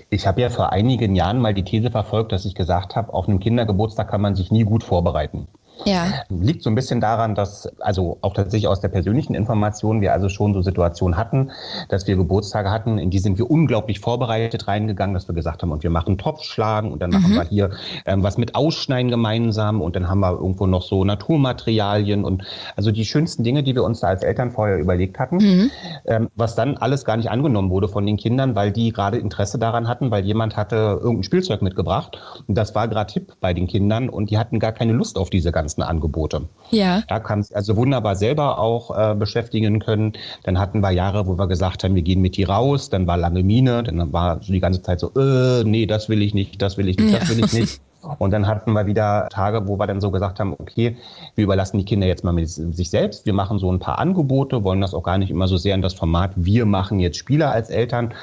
Ich 0.10 0.28
habe 0.28 0.42
ja 0.42 0.50
vor 0.50 0.74
einigen 0.74 1.16
Jahren 1.16 1.40
mal 1.40 1.54
die 1.54 1.64
These 1.64 1.92
verfolgt, 1.92 2.34
dass 2.34 2.44
ich 2.44 2.56
gesagt 2.56 2.98
habe, 2.98 3.14
auf 3.14 3.30
einem 3.30 3.40
Kindergeburtstag 3.40 4.10
kann 4.10 4.22
man 4.22 4.36
sich 4.36 4.52
nie 4.52 4.66
gut 4.66 4.84
vorbereiten. 4.84 5.48
Ja. 5.86 6.24
Liegt 6.30 6.64
so 6.64 6.70
ein 6.70 6.76
bisschen 6.76 7.02
daran, 7.02 7.36
dass, 7.36 7.68
also 7.80 8.18
auch 8.22 8.34
tatsächlich 8.34 8.68
aus 8.68 8.80
der 8.80 8.88
persönlichen 8.90 9.36
Information, 9.36 10.02
wir 10.02 10.14
also 10.14 10.30
schon 10.30 10.54
so 10.54 10.62
Situationen 10.62 11.18
hatten, 11.18 11.52
dass 11.90 12.08
wir 12.08 12.16
Geburtstage 12.16 12.72
hatten, 12.72 12.98
in 12.98 13.10
die 13.10 13.20
sind 13.20 13.38
wir 13.38 13.50
unglaublich 13.50 14.00
vorbereitet 14.00 14.68
reingegangen, 14.68 15.14
dass 15.14 15.28
wir 15.28 15.36
gesagt 15.36 15.62
haben, 15.62 15.72
und 15.72 15.84
wir 15.84 15.90
machen 15.90 16.18
Topfschlagen 16.18 16.92
und 16.92 17.02
dann 17.02 17.12
mhm. 17.12 17.22
machen 17.22 17.34
wir 17.36 17.44
hier 17.44 17.70
ähm, 18.06 18.24
was 18.24 18.38
mit 18.38 18.56
Ausschneiden 18.56 19.12
gemeinsam 19.12 19.82
und 19.82 19.96
dann 19.96 20.08
haben 20.10 20.20
wir 20.20 20.32
irgendwo 20.32 20.68
noch 20.68 20.84
so 20.84 21.04
Naturmaterialien 21.04 22.24
und 22.24 22.44
also 22.76 22.92
die 22.92 23.06
schönsten 23.06 23.44
Dinge, 23.44 23.64
die 23.64 23.76
wir 23.76 23.84
uns 23.84 24.00
da 24.00 24.08
als 24.08 24.24
Eltern 24.24 24.52
vorher 24.52 24.78
überlegt 24.78 25.20
hatten, 25.20 25.38
mhm. 25.38 25.72
ähm, 26.06 26.30
was 26.36 26.56
dann 26.56 26.78
alles 26.78 27.04
gar 27.04 27.18
nicht 27.18 27.30
angenommen 27.30 27.70
wurde 27.70 27.88
von 27.88 28.06
den 28.06 28.18
Kindern, 28.18 28.56
weil 28.56 28.72
die 28.72 28.92
gerade 28.92 29.18
Interesse 29.18 29.58
daran 29.58 29.88
hatten, 29.88 30.12
weil 30.12 30.24
jemand 30.24 30.56
hatte 30.56 30.76
irgendein 31.02 31.24
Spielzeug 31.24 31.62
mitgebracht 31.62 32.18
und 32.48 32.56
das 32.56 32.76
war 32.76 32.88
gerade 32.88 33.12
hip 33.14 33.34
bei 33.42 33.54
den 33.54 33.68
Kindern 33.68 34.10
und 34.10 34.30
die 34.30 34.38
hatten 34.38 34.60
gar 34.60 34.72
keine 34.72 34.94
Lust 34.94 35.18
auf 35.18 35.30
diese 35.30 35.52
ganzen 35.64 35.82
Angebote. 35.82 36.42
Ja. 36.72 37.04
Da 37.08 37.20
kann 37.20 37.40
es 37.40 37.54
also 37.54 37.78
wunderbar 37.78 38.18
selber 38.18 38.60
auch 38.60 38.92
äh, 38.98 39.16
beschäftigen 39.16 39.80
können. 39.80 40.14
Dann 40.44 40.60
hatten 40.60 40.82
wir 40.82 40.92
Jahre, 40.92 41.26
wo 41.26 41.38
wir 41.38 41.48
gesagt 41.48 41.84
haben, 41.84 41.96
wir 41.96 42.02
gehen 42.02 42.22
mit 42.22 42.36
die 42.36 42.44
raus, 42.44 42.90
dann 42.90 43.08
war 43.08 43.18
lange 43.18 43.44
Mine, 43.44 43.84
dann 43.84 44.12
war 44.12 44.42
so 44.42 44.52
die 44.52 44.60
ganze 44.60 44.82
Zeit 44.82 45.00
so, 45.00 45.12
äh, 45.16 45.64
nee, 45.64 45.86
das 45.86 46.10
will 46.10 46.22
ich 46.22 46.34
nicht, 46.34 46.62
das 46.62 46.78
will 46.78 46.90
ich 46.90 46.98
nicht, 46.98 47.14
das 47.14 47.30
will 47.30 47.44
ich 47.44 47.54
nicht. 47.54 47.82
Und 48.18 48.32
dann 48.32 48.48
hatten 48.48 48.74
wir 48.74 48.86
wieder 48.86 49.28
Tage, 49.30 49.68
wo 49.68 49.80
wir 49.80 49.88
dann 49.88 50.02
so 50.02 50.12
gesagt 50.12 50.40
haben, 50.40 50.54
okay, 50.54 50.98
wir 51.36 51.44
überlassen 51.44 51.78
die 51.78 51.86
Kinder 51.86 52.08
jetzt 52.08 52.24
mal 52.24 52.34
mit 52.34 52.50
sich 52.50 52.90
selbst. 52.90 53.26
Wir 53.26 53.34
machen 53.34 53.60
so 53.60 53.72
ein 53.72 53.80
paar 53.80 54.00
Angebote, 54.00 54.64
wollen 54.64 54.82
das 54.82 54.94
auch 54.94 55.04
gar 55.04 55.18
nicht 55.18 55.30
immer 55.30 55.48
so 55.48 55.58
sehr 55.58 55.76
in 55.76 55.82
das 55.82 55.94
Format, 55.94 56.32
wir 56.36 56.66
machen 56.66 57.00
jetzt 57.00 57.18
Spieler 57.18 57.52
als 57.52 57.70
Eltern, 57.70 58.14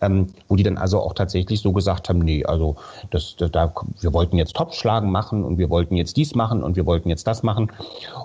ähm, 0.00 0.26
wo 0.48 0.56
die 0.56 0.62
dann 0.62 0.78
also 0.78 1.00
auch 1.00 1.14
tatsächlich 1.14 1.60
so 1.60 1.72
gesagt 1.72 2.08
haben, 2.08 2.20
nee, 2.20 2.44
also 2.44 2.76
das, 3.10 3.36
das, 3.36 3.50
da, 3.50 3.72
wir 4.00 4.12
wollten 4.12 4.36
jetzt 4.36 4.56
Topfschlagen 4.56 5.10
machen 5.10 5.44
und 5.44 5.58
wir 5.58 5.70
wollten 5.70 5.96
jetzt 5.96 6.16
dies 6.16 6.34
machen 6.34 6.62
und 6.62 6.76
wir 6.76 6.86
wollten 6.86 7.08
jetzt 7.08 7.26
das 7.26 7.42
machen. 7.42 7.72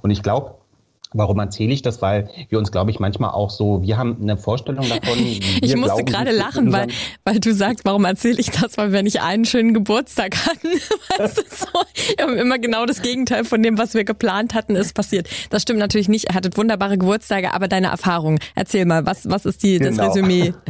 Und 0.02 0.12
ich 0.12 0.22
glaube, 0.22 0.56
Warum 1.18 1.40
erzähle 1.40 1.74
ich 1.74 1.82
das? 1.82 2.02
Weil 2.02 2.30
wir 2.50 2.60
uns, 2.60 2.72
glaube 2.72 2.92
ich, 2.92 3.00
manchmal 3.00 3.32
auch 3.32 3.50
so, 3.50 3.82
wir 3.82 3.98
haben 3.98 4.18
eine 4.22 4.36
Vorstellung 4.38 4.88
davon. 4.88 5.18
ich 5.62 5.76
musste 5.78 6.04
gerade 6.04 6.32
lachen, 6.32 6.74
weil, 6.74 6.88
weil 7.24 7.40
du 7.40 7.54
sagst, 7.54 7.86
warum 7.86 8.04
erzähle 8.04 8.40
ich 8.40 8.52
das? 8.52 8.78
Weil 8.78 8.92
wir 8.92 9.02
nicht 9.02 9.22
einen 9.22 9.46
schönen 9.46 9.74
Geburtstag 9.74 10.36
hatten. 10.46 10.68
weißt 11.18 11.38
du, 11.38 11.44
so, 11.50 11.68
wir 12.18 12.26
haben 12.26 12.38
immer 12.38 12.60
genau 12.60 12.86
das 12.86 13.02
Gegenteil 13.02 13.46
von 13.46 13.64
dem, 13.64 13.78
was 13.78 13.94
wir 13.94 14.04
geplant 14.04 14.54
hatten, 14.54 14.76
ist 14.76 14.94
passiert. 14.94 15.30
Das 15.50 15.62
stimmt 15.62 15.80
natürlich 15.80 16.10
nicht. 16.10 16.30
Ihr 16.30 16.36
hattet 16.36 16.58
wunderbare 16.58 16.98
Geburtstage, 16.98 17.54
aber 17.54 17.70
deine 17.70 17.88
Erfahrung. 17.88 18.40
Erzähl 18.54 18.86
mal, 18.86 19.06
was, 19.06 19.30
was 19.30 19.46
ist 19.46 19.64
die, 19.64 19.80
das 19.80 19.92
genau. 19.92 20.08
Resümee? 20.08 20.54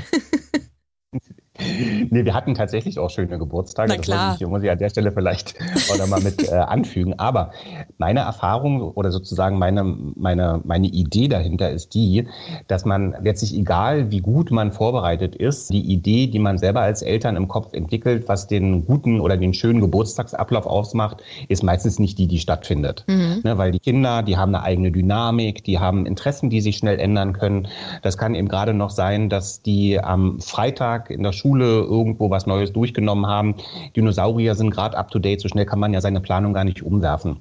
Nee, 2.10 2.26
wir 2.26 2.34
hatten 2.34 2.56
tatsächlich 2.56 3.00
auch 3.00 3.10
schöne 3.10 3.38
Geburtstage. 3.38 3.90
Na 3.90 3.98
klar. 3.98 4.18
Das 4.18 4.32
muss 4.34 4.42
ich, 4.42 4.48
muss 4.48 4.64
ich 4.64 4.72
an 4.72 4.78
der 4.78 4.90
Stelle 4.90 5.12
vielleicht 5.12 5.56
auch 5.90 6.08
mal 6.08 6.22
mit 6.22 6.50
äh, 6.50 6.56
anfügen. 6.56 7.18
Aber 7.18 7.52
meine 7.98 8.22
Erfahrung 8.22 8.82
oder 8.82 9.12
sozusagen 9.12 9.58
meine, 9.58 9.84
meine, 9.84 10.62
meine 10.64 10.88
Idee 10.88 11.28
dahinter 11.28 11.70
ist 11.72 11.94
die, 11.94 12.28
dass 12.68 12.86
man 12.86 13.16
letztlich, 13.22 13.56
egal 13.56 14.12
wie 14.12 14.20
gut 14.20 14.52
man 14.52 14.72
vorbereitet 14.72 15.36
ist, 15.36 15.72
die 15.72 15.82
Idee, 15.82 16.28
die 16.28 16.40
man 16.40 16.58
selber 16.58 16.82
als 16.82 17.02
Eltern 17.02 17.36
im 17.36 17.48
Kopf 17.48 17.74
entwickelt, 17.74 18.28
was 18.28 18.48
den 18.48 18.86
guten 18.86 19.20
oder 19.20 19.38
den 19.38 19.54
schönen 19.54 19.82
Geburtstagsablauf 19.82 20.66
ausmacht, 20.66 21.24
ist 21.48 21.64
meistens 21.64 22.00
nicht 22.00 22.18
die, 22.18 22.28
die 22.28 22.40
stattfindet. 22.40 23.06
Mhm. 23.08 23.42
Ne, 23.44 23.58
weil 23.58 23.72
die 23.72 23.80
Kinder, 23.80 24.24
die 24.24 24.38
haben 24.38 24.54
eine 24.54 24.64
eigene 24.64 24.92
Dynamik, 24.92 25.64
die 25.64 25.80
haben 25.80 26.06
Interessen, 26.06 26.50
die 26.50 26.62
sich 26.62 26.78
schnell 26.78 27.00
ändern 27.00 27.34
können. 27.34 27.68
Das 28.02 28.18
kann 28.18 28.36
eben 28.36 28.48
gerade 28.48 28.74
noch 28.74 28.90
sein, 28.90 29.30
dass 29.30 29.62
die 29.62 30.00
am 30.00 30.40
Freitag 30.40 31.10
in 31.10 31.24
der 31.24 31.32
Schule 31.32 31.45
Schule 31.46 31.82
irgendwo 31.82 32.32
was 32.32 32.48
Neues 32.48 32.74
durchgenommen 32.74 33.28
haben. 33.28 33.54
Dinosaurier 33.96 34.56
sind 34.56 34.72
gerade 34.72 34.98
up 34.98 35.12
to 35.12 35.20
date, 35.20 35.42
so 35.42 35.48
schnell 35.48 35.66
kann 35.66 35.80
man 35.80 35.94
ja 35.94 36.02
seine 36.02 36.20
Planung 36.20 36.54
gar 36.54 36.64
nicht 36.64 36.82
umwerfen. 36.82 37.38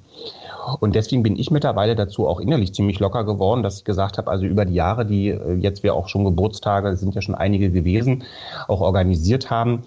Und 0.79 0.95
deswegen 0.95 1.23
bin 1.23 1.37
ich 1.37 1.49
mittlerweile 1.49 1.95
dazu 1.95 2.27
auch 2.27 2.39
innerlich 2.39 2.73
ziemlich 2.73 2.99
locker 2.99 3.23
geworden, 3.23 3.63
dass 3.63 3.79
ich 3.79 3.83
gesagt 3.83 4.17
habe, 4.17 4.29
also 4.29 4.45
über 4.45 4.65
die 4.65 4.75
Jahre, 4.75 5.05
die 5.05 5.29
äh, 5.29 5.55
jetzt 5.55 5.83
wir 5.83 5.95
auch 5.95 6.07
schon 6.07 6.23
Geburtstage, 6.23 6.95
sind 6.95 7.15
ja 7.15 7.21
schon 7.21 7.35
einige 7.35 7.71
gewesen, 7.71 8.23
auch 8.67 8.81
organisiert 8.81 9.49
haben, 9.49 9.83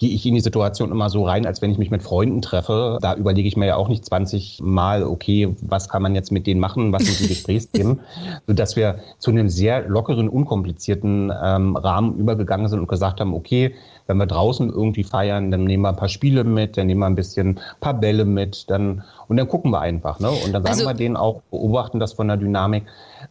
gehe 0.00 0.08
ich 0.08 0.24
in 0.24 0.34
die 0.34 0.40
Situation 0.40 0.90
immer 0.90 1.10
so 1.10 1.26
rein, 1.26 1.44
als 1.44 1.60
wenn 1.60 1.70
ich 1.70 1.76
mich 1.76 1.90
mit 1.90 2.02
Freunden 2.02 2.40
treffe. 2.40 2.96
Da 3.02 3.14
überlege 3.16 3.46
ich 3.46 3.58
mir 3.58 3.66
ja 3.66 3.76
auch 3.76 3.88
nicht 3.88 4.02
20 4.02 4.60
Mal, 4.62 5.04
okay, 5.04 5.54
was 5.60 5.90
kann 5.90 6.00
man 6.00 6.14
jetzt 6.14 6.32
mit 6.32 6.46
denen 6.46 6.58
machen, 6.58 6.90
was 6.90 7.04
sind 7.04 7.20
die 7.20 7.28
Gesprächsthemen, 7.34 8.00
sodass 8.46 8.76
wir 8.76 9.00
zu 9.18 9.30
einem 9.30 9.50
sehr 9.50 9.86
lockeren, 9.86 10.30
unkomplizierten 10.30 11.30
ähm, 11.42 11.76
Rahmen 11.76 12.16
übergegangen 12.16 12.68
sind 12.68 12.80
und 12.80 12.88
gesagt 12.88 13.20
haben, 13.20 13.34
okay, 13.34 13.74
wenn 14.10 14.16
wir 14.16 14.26
draußen 14.26 14.68
irgendwie 14.68 15.04
feiern, 15.04 15.52
dann 15.52 15.64
nehmen 15.64 15.84
wir 15.84 15.90
ein 15.90 15.96
paar 15.96 16.08
Spiele 16.08 16.42
mit, 16.42 16.76
dann 16.76 16.88
nehmen 16.88 17.00
wir 17.00 17.06
ein 17.06 17.14
bisschen 17.14 17.50
ein 17.50 17.60
paar 17.78 17.94
Bälle 17.94 18.24
mit, 18.24 18.68
dann 18.68 19.04
und 19.28 19.36
dann 19.36 19.46
gucken 19.46 19.70
wir 19.70 19.80
einfach, 19.80 20.18
ne? 20.18 20.28
Und 20.28 20.52
dann 20.52 20.64
sagen 20.64 20.74
also, 20.74 20.86
wir 20.86 20.94
denen 20.94 21.16
auch, 21.16 21.42
beobachten 21.52 22.00
das 22.00 22.14
von 22.14 22.26
der 22.26 22.36
Dynamik, 22.36 22.82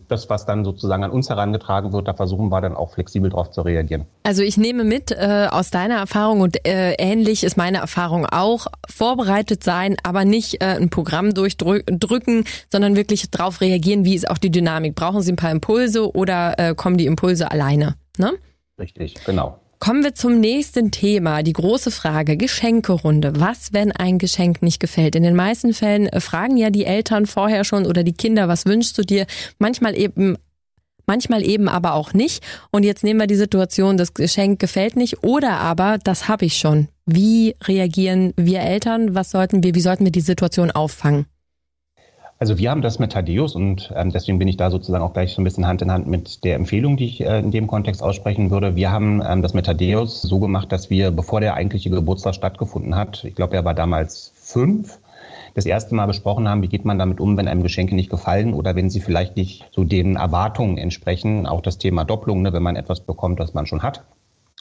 das, 0.07 0.29
was 0.29 0.45
dann 0.45 0.63
sozusagen 0.63 1.03
an 1.03 1.11
uns 1.11 1.29
herangetragen 1.29 1.91
wird, 1.91 2.07
da 2.07 2.13
versuchen 2.13 2.47
wir 2.47 2.61
dann 2.61 2.73
auch 2.73 2.91
flexibel 2.91 3.29
drauf 3.29 3.51
zu 3.51 3.61
reagieren. 3.61 4.05
Also 4.23 4.41
ich 4.41 4.55
nehme 4.55 4.85
mit 4.85 5.11
äh, 5.11 5.47
aus 5.51 5.71
deiner 5.71 5.95
Erfahrung 5.95 6.39
und 6.39 6.65
äh, 6.65 6.93
ähnlich 6.93 7.43
ist 7.43 7.57
meine 7.57 7.79
Erfahrung 7.79 8.25
auch, 8.25 8.67
vorbereitet 8.89 9.61
sein, 9.61 9.97
aber 10.03 10.23
nicht 10.23 10.63
äh, 10.63 10.77
ein 10.77 10.89
Programm 10.89 11.33
durchdrücken, 11.33 12.45
sondern 12.71 12.95
wirklich 12.95 13.29
drauf 13.29 13.59
reagieren, 13.59 14.05
wie 14.05 14.15
ist 14.15 14.29
auch 14.29 14.37
die 14.37 14.51
Dynamik. 14.51 14.95
Brauchen 14.95 15.21
Sie 15.21 15.33
ein 15.33 15.35
paar 15.35 15.51
Impulse 15.51 16.15
oder 16.15 16.57
äh, 16.57 16.75
kommen 16.75 16.95
die 16.95 17.07
Impulse 17.07 17.51
alleine? 17.51 17.95
Ne? 18.17 18.31
Richtig, 18.79 19.15
genau. 19.25 19.59
Kommen 19.79 20.03
wir 20.03 20.13
zum 20.13 20.41
nächsten 20.41 20.91
Thema, 20.91 21.41
die 21.41 21.53
große 21.53 21.89
Frage, 21.89 22.35
Geschenkerunde. 22.35 23.39
Was, 23.39 23.71
wenn 23.71 23.93
ein 23.93 24.17
Geschenk 24.17 24.61
nicht 24.61 24.81
gefällt? 24.81 25.15
In 25.15 25.23
den 25.23 25.37
meisten 25.37 25.73
Fällen 25.73 26.07
äh, 26.07 26.19
fragen 26.19 26.57
ja 26.57 26.69
die 26.69 26.83
Eltern 26.83 27.25
vorher 27.25 27.63
schon 27.63 27.85
oder 27.85 28.03
die 28.03 28.11
Kinder, 28.11 28.49
was 28.49 28.65
wünschst 28.65 28.97
du 28.97 29.03
dir? 29.03 29.25
Manchmal 29.57 29.97
eben 29.97 30.35
manchmal 31.05 31.43
eben 31.43 31.69
aber 31.69 31.93
auch 31.93 32.13
nicht. 32.13 32.43
Und 32.71 32.83
jetzt 32.83 33.05
nehmen 33.05 33.21
wir 33.21 33.27
die 33.27 33.35
Situation, 33.35 33.95
das 33.95 34.13
Geschenk 34.13 34.59
gefällt 34.59 34.97
nicht 34.97 35.23
oder 35.23 35.53
aber 35.53 35.97
das 35.97 36.27
habe 36.27 36.45
ich 36.45 36.57
schon. 36.57 36.89
Wie 37.05 37.55
reagieren 37.63 38.33
wir 38.35 38.59
Eltern? 38.59 39.15
Was 39.15 39.31
sollten 39.31 39.63
wir, 39.63 39.75
wie 39.75 39.81
sollten 39.81 40.03
wir 40.03 40.11
die 40.11 40.19
Situation 40.19 40.71
auffangen? 40.71 41.25
Also 42.41 42.57
wir 42.57 42.71
haben 42.71 42.81
das 42.81 42.99
mit 42.99 43.11
Thaddeus 43.11 43.53
und 43.53 43.91
ähm, 43.93 44.11
deswegen 44.11 44.39
bin 44.39 44.47
ich 44.47 44.55
da 44.55 44.71
sozusagen 44.71 45.03
auch 45.03 45.11
gleich 45.11 45.33
so 45.33 45.41
ein 45.41 45.43
bisschen 45.43 45.67
Hand 45.67 45.81
in 45.81 45.91
Hand 45.91 46.07
mit 46.07 46.45
der 46.45 46.55
Empfehlung, 46.55 46.95
die 46.95 47.05
ich 47.05 47.19
äh, 47.19 47.39
in 47.39 47.51
dem 47.51 47.67
Kontext 47.67 48.01
aussprechen 48.01 48.49
würde. 48.49 48.77
Wir 48.77 48.91
haben 48.91 49.21
ähm, 49.21 49.41
das 49.41 49.53
mit 49.53 49.65
Thaddeus 49.65 50.21
so 50.21 50.39
gemacht, 50.39 50.71
dass 50.71 50.89
wir, 50.89 51.11
bevor 51.11 51.41
der 51.41 51.55
eigentliche 51.55 51.89
Geburtstag 51.89 52.35
stattgefunden 52.35 52.95
hat, 52.95 53.25
ich 53.25 53.35
glaube, 53.35 53.57
er 53.57 53.65
war 53.65 53.73
damals 53.73 54.31
fünf, 54.35 54.99
das 55.53 55.65
erste 55.65 55.93
Mal 55.95 56.05
besprochen 56.05 56.47
haben, 56.47 56.61
wie 56.61 56.69
geht 56.69 56.85
man 56.85 56.97
damit 56.97 57.19
um, 57.19 57.35
wenn 57.35 57.49
einem 57.49 57.61
Geschenke 57.61 57.93
nicht 57.93 58.09
gefallen 58.09 58.53
oder 58.53 58.73
wenn 58.73 58.89
sie 58.89 59.01
vielleicht 59.01 59.35
nicht 59.35 59.67
so 59.73 59.83
den 59.83 60.15
Erwartungen 60.15 60.77
entsprechen. 60.77 61.45
Auch 61.45 61.59
das 61.59 61.77
Thema 61.77 62.05
Doppelung, 62.05 62.41
ne, 62.41 62.53
wenn 62.53 62.63
man 62.63 62.77
etwas 62.77 63.01
bekommt, 63.01 63.41
das 63.41 63.53
man 63.53 63.65
schon 63.65 63.83
hat. 63.83 64.05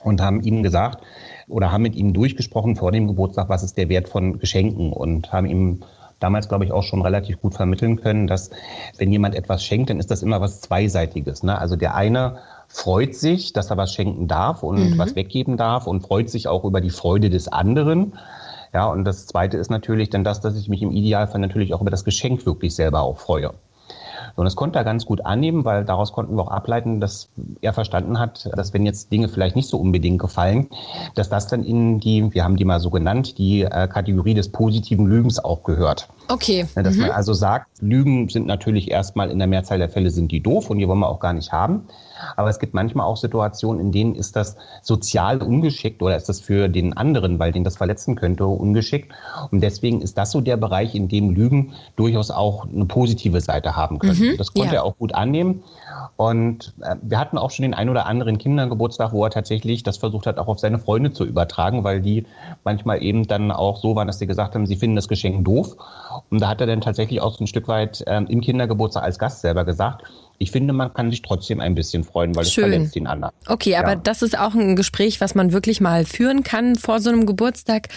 Und 0.03 0.21
haben 0.21 0.43
ihm 0.43 0.65
gesagt 0.65 1.05
oder 1.47 1.71
haben 1.71 1.83
mit 1.83 1.95
ihm 1.95 2.13
durchgesprochen 2.13 2.75
vor 2.75 2.91
dem 2.91 3.07
Geburtstag, 3.07 3.49
was 3.49 3.63
ist 3.63 3.77
der 3.77 3.89
Wert 3.89 4.09
von 4.09 4.41
Geschenken 4.41 4.93
und 4.93 5.33
haben 5.33 5.47
ihm 5.47 5.85
damals, 6.21 6.49
glaube 6.49 6.65
ich, 6.65 6.73
auch 6.73 6.83
schon 6.83 7.03
relativ 7.03 7.41
gut 7.41 7.55
vermitteln 7.55 8.01
können, 8.01 8.27
dass 8.27 8.51
wenn 8.97 9.13
jemand 9.13 9.35
etwas 9.35 9.65
schenkt, 9.65 9.91
dann 9.91 9.99
ist 9.99 10.11
das 10.11 10.23
immer 10.23 10.41
was 10.41 10.61
Zweiseitiges. 10.61 11.43
Ne? 11.43 11.59
Also 11.59 11.77
der 11.77 11.95
eine 11.95 12.39
freut 12.69 13.15
sich, 13.15 13.53
dass 13.53 13.71
er 13.71 13.77
was 13.77 13.93
schenken 13.93 14.29
darf 14.29 14.63
und 14.63 14.91
mhm. 14.91 14.99
was 14.99 15.15
weggeben 15.17 15.57
darf 15.57 15.87
und 15.87 16.03
freut 16.03 16.29
sich 16.29 16.49
auch 16.49 16.65
über 16.65 16.81
die 16.81 16.91
Freude 16.91 17.31
des 17.31 17.49
anderen. 17.49 18.15
Ja, 18.75 18.87
und 18.87 19.05
das 19.05 19.27
Zweite 19.27 19.57
ist 19.57 19.71
natürlich 19.71 20.11
dann 20.11 20.25
das, 20.25 20.41
dass 20.41 20.57
ich 20.57 20.69
mich 20.69 20.83
im 20.83 20.93
Idealfall 20.93 21.41
natürlich 21.41 21.73
auch 21.73 21.81
über 21.81 21.91
das 21.91 22.05
Geschenk 22.05 22.45
wirklich 22.45 22.75
selber 22.75 23.01
auch 23.01 23.19
freue. 23.19 23.55
Und 24.39 24.45
das 24.45 24.55
konnte 24.55 24.79
er 24.79 24.85
ganz 24.85 25.05
gut 25.05 25.27
annehmen, 25.27 25.65
weil 25.65 25.85
daraus 25.85 26.13
konnten 26.13 26.37
wir 26.37 26.43
auch 26.43 26.51
ableiten, 26.51 27.01
dass 27.01 27.29
er 27.61 27.73
verstanden 27.73 28.19
hat, 28.21 28.49
dass 28.55 28.73
wenn 28.73 28.87
jetzt 28.87 29.11
Dinge 29.11 29.29
vielleicht 29.29 29.57
nicht 29.57 29.69
so 29.69 29.79
unbedingt 29.79 30.21
gefallen, 30.21 30.69
dass 31.17 31.29
das 31.29 31.49
dann 31.49 31.65
in 31.65 31.99
die, 31.99 32.33
wir 32.33 32.45
haben 32.45 32.57
die 32.57 32.65
mal 32.65 32.79
so 32.79 32.91
genannt, 32.91 33.39
die 33.39 33.63
äh, 33.63 33.89
Kategorie 33.89 34.35
des 34.35 34.51
positiven 34.51 35.07
Lügens 35.07 35.43
auch 35.43 35.65
gehört. 35.65 36.09
Okay. 36.29 36.67
Dass 36.75 36.95
mhm. 36.95 37.03
man 37.03 37.11
also 37.11 37.33
sagt, 37.33 37.67
Lügen 37.81 38.29
sind 38.29 38.47
natürlich 38.47 38.91
erstmal 38.91 39.31
in 39.31 39.39
der 39.39 39.49
Mehrzahl 39.49 39.79
der 39.79 39.89
Fälle 39.89 40.11
sind 40.11 40.31
die 40.31 40.41
doof 40.41 40.71
und 40.71 40.79
die 40.79 40.87
wollen 40.87 40.99
wir 40.99 41.09
auch 41.09 41.21
gar 41.21 41.33
nicht 41.33 41.53
haben. 41.53 41.89
Aber 42.37 42.49
es 42.51 42.59
gibt 42.59 42.75
manchmal 42.75 43.07
auch 43.07 43.17
Situationen, 43.17 43.81
in 43.81 43.93
denen 43.93 44.15
ist 44.15 44.37
das 44.37 44.57
sozial 44.83 45.43
ungeschickt 45.43 46.03
oder 46.03 46.17
ist 46.17 46.29
das 46.29 46.41
für 46.41 46.69
den 46.69 46.97
anderen, 46.97 47.39
weil 47.39 47.53
den 47.53 47.65
das 47.65 47.77
verletzen 47.77 48.17
könnte, 48.17 48.47
ungeschickt. 48.47 49.13
Und 49.51 49.61
deswegen 49.61 50.03
ist 50.03 50.19
das 50.19 50.33
so 50.33 50.41
der 50.41 50.57
Bereich, 50.57 50.95
in 50.95 51.09
dem 51.09 51.31
Lügen 51.31 51.73
durchaus 51.97 52.31
auch 52.31 52.67
eine 52.67 52.87
positive 52.87 53.41
Seite 53.41 53.77
haben 53.77 53.99
können. 53.99 54.19
Mhm, 54.19 54.37
das 54.37 54.53
konnte 54.53 54.75
ja. 54.75 54.81
er 54.81 54.85
auch 54.85 54.97
gut 54.99 55.15
annehmen. 55.15 55.63
Und 56.17 56.75
äh, 56.81 56.97
wir 57.03 57.19
hatten 57.19 57.39
auch 57.39 57.51
schon 57.51 57.63
den 57.63 57.75
ein 57.75 57.89
oder 57.89 58.07
anderen 58.07 58.39
Kindergeburtstag, 58.39 59.13
wo 59.13 59.25
er 59.25 59.31
tatsächlich 59.31 59.83
das 59.83 59.97
versucht 59.97 60.27
hat, 60.27 60.39
auch 60.39 60.49
auf 60.49 60.59
seine 60.59 60.79
Freunde 60.79 61.13
zu 61.13 61.25
übertragen, 61.25 61.85
weil 61.85 62.01
die 62.01 62.27
manchmal 62.65 63.03
eben 63.03 63.27
dann 63.27 63.51
auch 63.51 63.77
so 63.77 63.95
waren, 63.95 64.07
dass 64.07 64.19
sie 64.19 64.27
gesagt 64.27 64.55
haben, 64.55 64.67
sie 64.67 64.77
finden 64.77 64.97
das 64.97 65.09
Geschenk 65.09 65.45
doof. 65.45 65.77
Und 66.31 66.41
da 66.41 66.49
hat 66.49 66.61
er 66.61 66.67
dann 66.67 66.81
tatsächlich 66.81 67.21
auch 67.21 67.37
so 67.37 67.45
ein 67.45 67.47
Stück 67.47 67.69
weit 67.69 68.03
ähm, 68.07 68.27
im 68.29 68.41
Kindergeburtstag 68.41 69.03
als 69.03 69.19
Gast 69.19 69.41
selber 69.41 69.65
gesagt, 69.65 70.05
ich 70.39 70.53
finde, 70.53 70.73
man 70.73 70.95
kann 70.95 71.11
sich 71.11 71.23
trotzdem 71.23 71.61
ein 71.61 71.75
bisschen 71.75 72.05
freuen, 72.05 72.35
weil 72.37 72.45
Schön. 72.45 72.65
es 72.65 72.71
verletzt 72.71 72.95
den 72.95 73.07
anderen. 73.07 73.35
Okay, 73.47 73.77
aber 73.77 73.93
ja. 73.93 73.97
das 73.97 74.23
ist 74.23 74.39
auch 74.39 74.55
ein 74.55 74.77
Gespräch, 74.77 75.21
was 75.21 75.35
man 75.35 75.53
wirklich 75.53 75.81
mal 75.81 76.05
führen 76.05 76.45
kann 76.45 76.77
vor 76.77 77.01
so 77.01 77.11
einem 77.11 77.27
Geburtstag. 77.27 77.89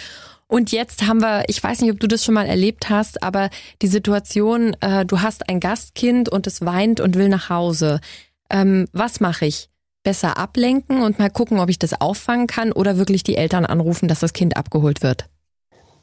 Und 0.48 0.70
jetzt 0.70 1.06
haben 1.06 1.22
wir, 1.22 1.44
ich 1.48 1.62
weiß 1.62 1.80
nicht, 1.80 1.92
ob 1.92 2.00
du 2.00 2.06
das 2.06 2.24
schon 2.24 2.34
mal 2.34 2.46
erlebt 2.46 2.90
hast, 2.90 3.22
aber 3.22 3.48
die 3.80 3.86
Situation, 3.86 4.76
äh, 4.80 5.06
du 5.06 5.22
hast 5.22 5.48
ein 5.48 5.60
Gastkind 5.60 6.28
und 6.28 6.46
es 6.46 6.64
weint 6.64 7.00
und 7.00 7.16
will 7.16 7.28
nach 7.28 7.48
Hause. 7.48 8.00
Ähm, 8.50 8.86
was 8.92 9.20
mache 9.20 9.46
ich? 9.46 9.70
Besser 10.02 10.36
ablenken 10.36 11.02
und 11.02 11.18
mal 11.18 11.30
gucken, 11.30 11.60
ob 11.60 11.70
ich 11.70 11.78
das 11.78 11.98
auffangen 12.00 12.48
kann 12.48 12.72
oder 12.72 12.98
wirklich 12.98 13.22
die 13.22 13.36
Eltern 13.36 13.64
anrufen, 13.64 14.08
dass 14.08 14.20
das 14.20 14.32
Kind 14.32 14.56
abgeholt 14.56 15.02
wird? 15.02 15.26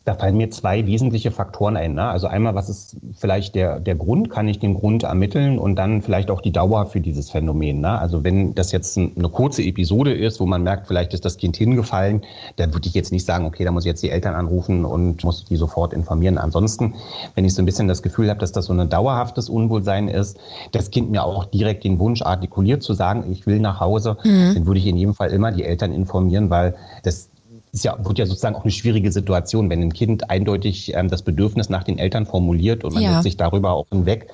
Da 0.06 0.16
fallen 0.16 0.38
mir 0.38 0.50
zwei 0.50 0.88
wesentliche 0.88 1.30
Faktoren 1.30 1.78
ein. 1.78 1.94
Ne? 1.94 2.04
Also 2.04 2.28
einmal, 2.28 2.56
was 2.56 2.70
ist 2.70 2.98
vielleicht 3.18 3.54
der, 3.54 3.80
der 3.80 3.96
Grund? 3.96 4.30
Kann 4.30 4.48
ich 4.48 4.58
den 4.58 4.74
Grund 4.74 5.04
ermitteln 5.04 5.60
und 5.60 5.76
dann 5.76 6.02
vielleicht 6.02 6.32
auch 6.32 6.42
die 6.42 6.52
Dauer 6.52 6.86
für 6.86 7.02
dieses 7.02 7.30
Phänomen? 7.30 7.82
Ne? 7.82 8.00
Also 8.00 8.24
wenn 8.24 8.56
das 8.56 8.72
jetzt 8.72 8.98
eine 8.98 9.30
kurze 9.30 9.62
Episode 9.62 10.14
ist, 10.14 10.40
wo 10.40 10.46
man 10.46 10.64
merkt, 10.64 10.88
vielleicht 10.88 11.14
ist 11.14 11.26
das 11.26 11.38
Kind 11.38 11.58
hingefallen, 11.58 12.22
dann 12.56 12.74
würde 12.74 12.88
ich 12.88 12.94
jetzt 12.94 13.12
nicht 13.12 13.26
sagen, 13.26 13.46
okay, 13.46 13.64
da 13.66 13.72
muss 13.72 13.84
ich 13.84 13.90
jetzt 13.90 14.02
die 14.02 14.10
Eltern 14.10 14.36
anrufen 14.36 14.86
und 14.86 15.24
muss 15.24 15.46
die 15.46 15.58
sofort 15.58 15.94
informieren. 15.94 16.38
Ansonsten, 16.38 16.96
wenn 17.36 17.46
ich 17.46 17.54
so 17.54 17.62
ein 17.62 17.66
bisschen 17.66 17.88
das 17.88 18.02
Gefühl 18.02 18.30
habe, 18.30 18.40
dass 18.40 18.52
das 18.52 18.66
so 18.66 18.74
ein 18.74 18.90
dauerhaftes 18.90 19.50
Unwohlsein 19.50 20.08
ist, 20.08 20.40
das 20.72 20.92
Kind 20.92 21.12
mir 21.12 21.24
auch 21.24 21.46
direkt 21.46 21.84
den 21.84 22.00
Wunsch 22.00 22.22
artikuliert 22.22 22.84
zu 22.84 22.94
sagen, 22.94 23.32
ich 23.32 23.46
will 23.46 23.60
nach 23.60 23.80
Hause, 23.80 24.18
mhm. 24.24 24.54
dann 24.56 24.66
würde 24.66 24.80
ich 24.80 24.88
in 24.88 24.98
jedem 24.98 25.14
Fall 25.14 25.30
immer 25.30 25.52
die 25.52 25.64
Eltern 25.64 25.94
informieren, 25.94 26.50
weil 26.50 26.76
das 27.04 27.30
ist 27.72 27.84
ja, 27.84 27.98
wird 28.04 28.18
ja 28.18 28.26
sozusagen 28.26 28.56
auch 28.56 28.64
eine 28.64 28.72
schwierige 28.72 29.12
Situation, 29.12 29.70
wenn 29.70 29.82
ein 29.82 29.94
Kind 29.94 30.30
eindeutig 30.30 30.94
ähm, 30.96 31.10
das 31.10 31.22
Bedürfnis 31.22 31.70
nach 31.70 31.84
den 31.84 31.98
Eltern 31.98 32.26
formuliert 32.26 32.84
und 32.84 32.94
man 32.94 33.04
ja. 33.04 33.14
setzt 33.14 33.24
sich 33.24 33.38
darüber 33.38 33.74
auch 33.74 33.86
hinweg, 33.92 34.30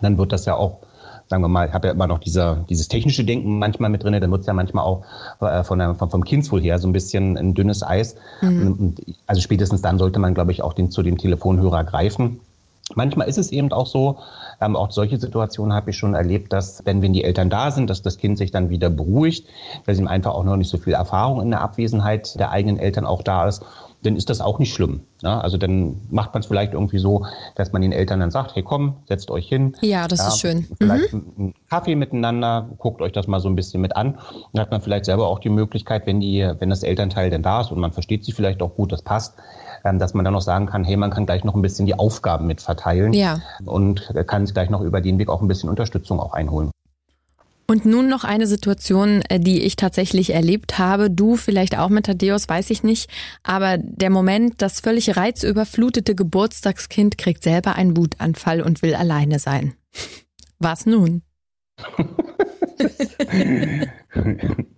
dann 0.00 0.18
wird 0.18 0.32
das 0.32 0.44
ja 0.46 0.56
auch 0.56 0.78
sagen 1.28 1.42
wir 1.42 1.48
mal, 1.48 1.68
ich 1.68 1.74
habe 1.74 1.88
ja 1.88 1.94
immer 1.94 2.06
noch 2.06 2.18
dieser, 2.18 2.64
dieses 2.68 2.88
technische 2.88 3.24
Denken 3.24 3.58
manchmal 3.58 3.90
mit 3.90 4.02
drin, 4.02 4.12
dann 4.20 4.30
wird 4.30 4.42
es 4.42 4.46
ja 4.46 4.52
manchmal 4.52 4.84
auch 4.84 5.04
äh, 5.40 5.64
von 5.64 5.78
der, 5.78 5.94
vom, 5.94 6.10
vom 6.10 6.24
Kindswohl 6.24 6.60
her 6.60 6.78
so 6.78 6.86
ein 6.86 6.92
bisschen 6.92 7.36
ein 7.38 7.54
dünnes 7.54 7.82
Eis. 7.82 8.16
Mhm. 8.42 8.72
Und, 8.78 9.00
also 9.26 9.40
spätestens 9.40 9.82
dann 9.82 9.98
sollte 9.98 10.18
man, 10.18 10.34
glaube 10.34 10.52
ich, 10.52 10.62
auch 10.62 10.74
den, 10.74 10.90
zu 10.90 11.02
dem 11.02 11.18
Telefonhörer 11.18 11.84
greifen. 11.84 12.40
Manchmal 12.94 13.28
ist 13.28 13.38
es 13.38 13.50
eben 13.50 13.72
auch 13.72 13.86
so, 13.86 14.18
ähm, 14.60 14.76
auch 14.76 14.90
solche 14.90 15.18
Situationen 15.18 15.74
habe 15.74 15.90
ich 15.90 15.96
schon 15.96 16.14
erlebt, 16.14 16.52
dass 16.52 16.84
wenn, 16.84 17.00
wenn 17.00 17.14
die 17.14 17.24
Eltern 17.24 17.48
da 17.48 17.70
sind, 17.70 17.88
dass 17.88 18.02
das 18.02 18.18
Kind 18.18 18.36
sich 18.36 18.50
dann 18.50 18.68
wieder 18.68 18.90
beruhigt, 18.90 19.46
weil 19.86 19.98
ihm 19.98 20.06
einfach 20.06 20.34
auch 20.34 20.44
noch 20.44 20.56
nicht 20.56 20.68
so 20.68 20.76
viel 20.76 20.92
Erfahrung 20.92 21.40
in 21.40 21.50
der 21.50 21.62
Abwesenheit 21.62 22.38
der 22.38 22.50
eigenen 22.50 22.78
Eltern 22.78 23.06
auch 23.06 23.22
da 23.22 23.48
ist 23.48 23.64
dann 24.04 24.16
ist 24.16 24.30
das 24.30 24.40
auch 24.40 24.58
nicht 24.58 24.72
schlimm. 24.72 25.00
Ne? 25.22 25.42
Also 25.42 25.56
dann 25.56 26.00
macht 26.10 26.34
man 26.34 26.42
es 26.42 26.46
vielleicht 26.46 26.74
irgendwie 26.74 26.98
so, 26.98 27.26
dass 27.54 27.72
man 27.72 27.82
den 27.82 27.92
Eltern 27.92 28.20
dann 28.20 28.30
sagt, 28.30 28.54
hey 28.54 28.62
komm, 28.62 28.96
setzt 29.06 29.30
euch 29.30 29.48
hin. 29.48 29.74
Ja, 29.80 30.06
das 30.06 30.20
ja, 30.20 30.28
ist 30.28 30.40
schön. 30.40 30.66
Vielleicht 30.78 31.12
mhm. 31.12 31.32
einen 31.38 31.54
Kaffee 31.70 31.94
miteinander, 31.96 32.68
guckt 32.78 33.00
euch 33.00 33.12
das 33.12 33.26
mal 33.26 33.40
so 33.40 33.48
ein 33.48 33.56
bisschen 33.56 33.80
mit 33.80 33.96
an. 33.96 34.18
Dann 34.52 34.62
hat 34.62 34.70
man 34.70 34.82
vielleicht 34.82 35.06
selber 35.06 35.28
auch 35.28 35.38
die 35.38 35.48
Möglichkeit, 35.48 36.06
wenn 36.06 36.20
die, 36.20 36.48
wenn 36.58 36.70
das 36.70 36.82
Elternteil 36.82 37.30
denn 37.30 37.42
da 37.42 37.62
ist 37.62 37.72
und 37.72 37.80
man 37.80 37.92
versteht 37.92 38.24
sich 38.24 38.34
vielleicht 38.34 38.62
auch 38.62 38.74
gut, 38.74 38.92
das 38.92 39.02
passt, 39.02 39.34
dass 39.84 40.14
man 40.14 40.24
dann 40.24 40.34
noch 40.34 40.40
sagen 40.40 40.66
kann, 40.66 40.84
hey, 40.84 40.96
man 40.96 41.10
kann 41.10 41.26
gleich 41.26 41.44
noch 41.44 41.54
ein 41.54 41.62
bisschen 41.62 41.86
die 41.86 41.98
Aufgaben 41.98 42.46
mit 42.46 42.62
verteilen 42.62 43.12
ja. 43.12 43.40
und 43.64 44.12
kann 44.26 44.46
sich 44.46 44.54
gleich 44.54 44.70
noch 44.70 44.80
über 44.80 45.00
den 45.00 45.18
Weg 45.18 45.28
auch 45.28 45.42
ein 45.42 45.48
bisschen 45.48 45.68
Unterstützung 45.68 46.20
auch 46.20 46.32
einholen. 46.32 46.70
Und 47.66 47.86
nun 47.86 48.08
noch 48.08 48.24
eine 48.24 48.46
Situation, 48.46 49.22
äh, 49.28 49.40
die 49.40 49.62
ich 49.62 49.76
tatsächlich 49.76 50.34
erlebt 50.34 50.78
habe. 50.78 51.10
Du 51.10 51.36
vielleicht 51.36 51.78
auch 51.78 51.88
mit 51.88 52.06
Thaddeus, 52.06 52.48
weiß 52.48 52.70
ich 52.70 52.82
nicht. 52.82 53.10
Aber 53.42 53.78
der 53.78 54.10
Moment, 54.10 54.54
das 54.58 54.80
völlig 54.80 55.16
reizüberflutete 55.16 56.14
Geburtstagskind 56.14 57.16
kriegt 57.16 57.42
selber 57.42 57.76
einen 57.76 57.96
Wutanfall 57.96 58.60
und 58.60 58.82
will 58.82 58.94
alleine 58.94 59.38
sein. 59.38 59.74
Was 60.58 60.86
nun? 60.86 61.22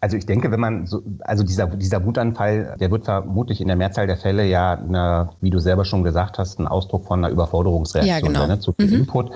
Also 0.00 0.16
ich 0.16 0.26
denke, 0.26 0.52
wenn 0.52 0.60
man 0.60 0.86
so, 0.86 1.02
also 1.20 1.42
dieser, 1.42 1.66
dieser 1.66 2.04
Wutanfall, 2.04 2.76
der 2.78 2.90
wird 2.92 3.06
vermutlich 3.06 3.60
in 3.60 3.66
der 3.66 3.76
Mehrzahl 3.76 4.06
der 4.06 4.16
Fälle 4.16 4.46
ja, 4.46 4.74
eine, 4.74 5.30
wie 5.40 5.50
du 5.50 5.58
selber 5.58 5.84
schon 5.84 6.04
gesagt 6.04 6.38
hast, 6.38 6.60
ein 6.60 6.68
Ausdruck 6.68 7.04
von 7.04 7.24
einer 7.24 7.32
Überforderungsreaktion 7.32 8.32
ja, 8.32 8.40
genau. 8.40 8.46
ne? 8.46 8.60
zu 8.60 8.72
viel 8.72 8.86
mhm. 8.86 8.94
Input. 8.94 9.30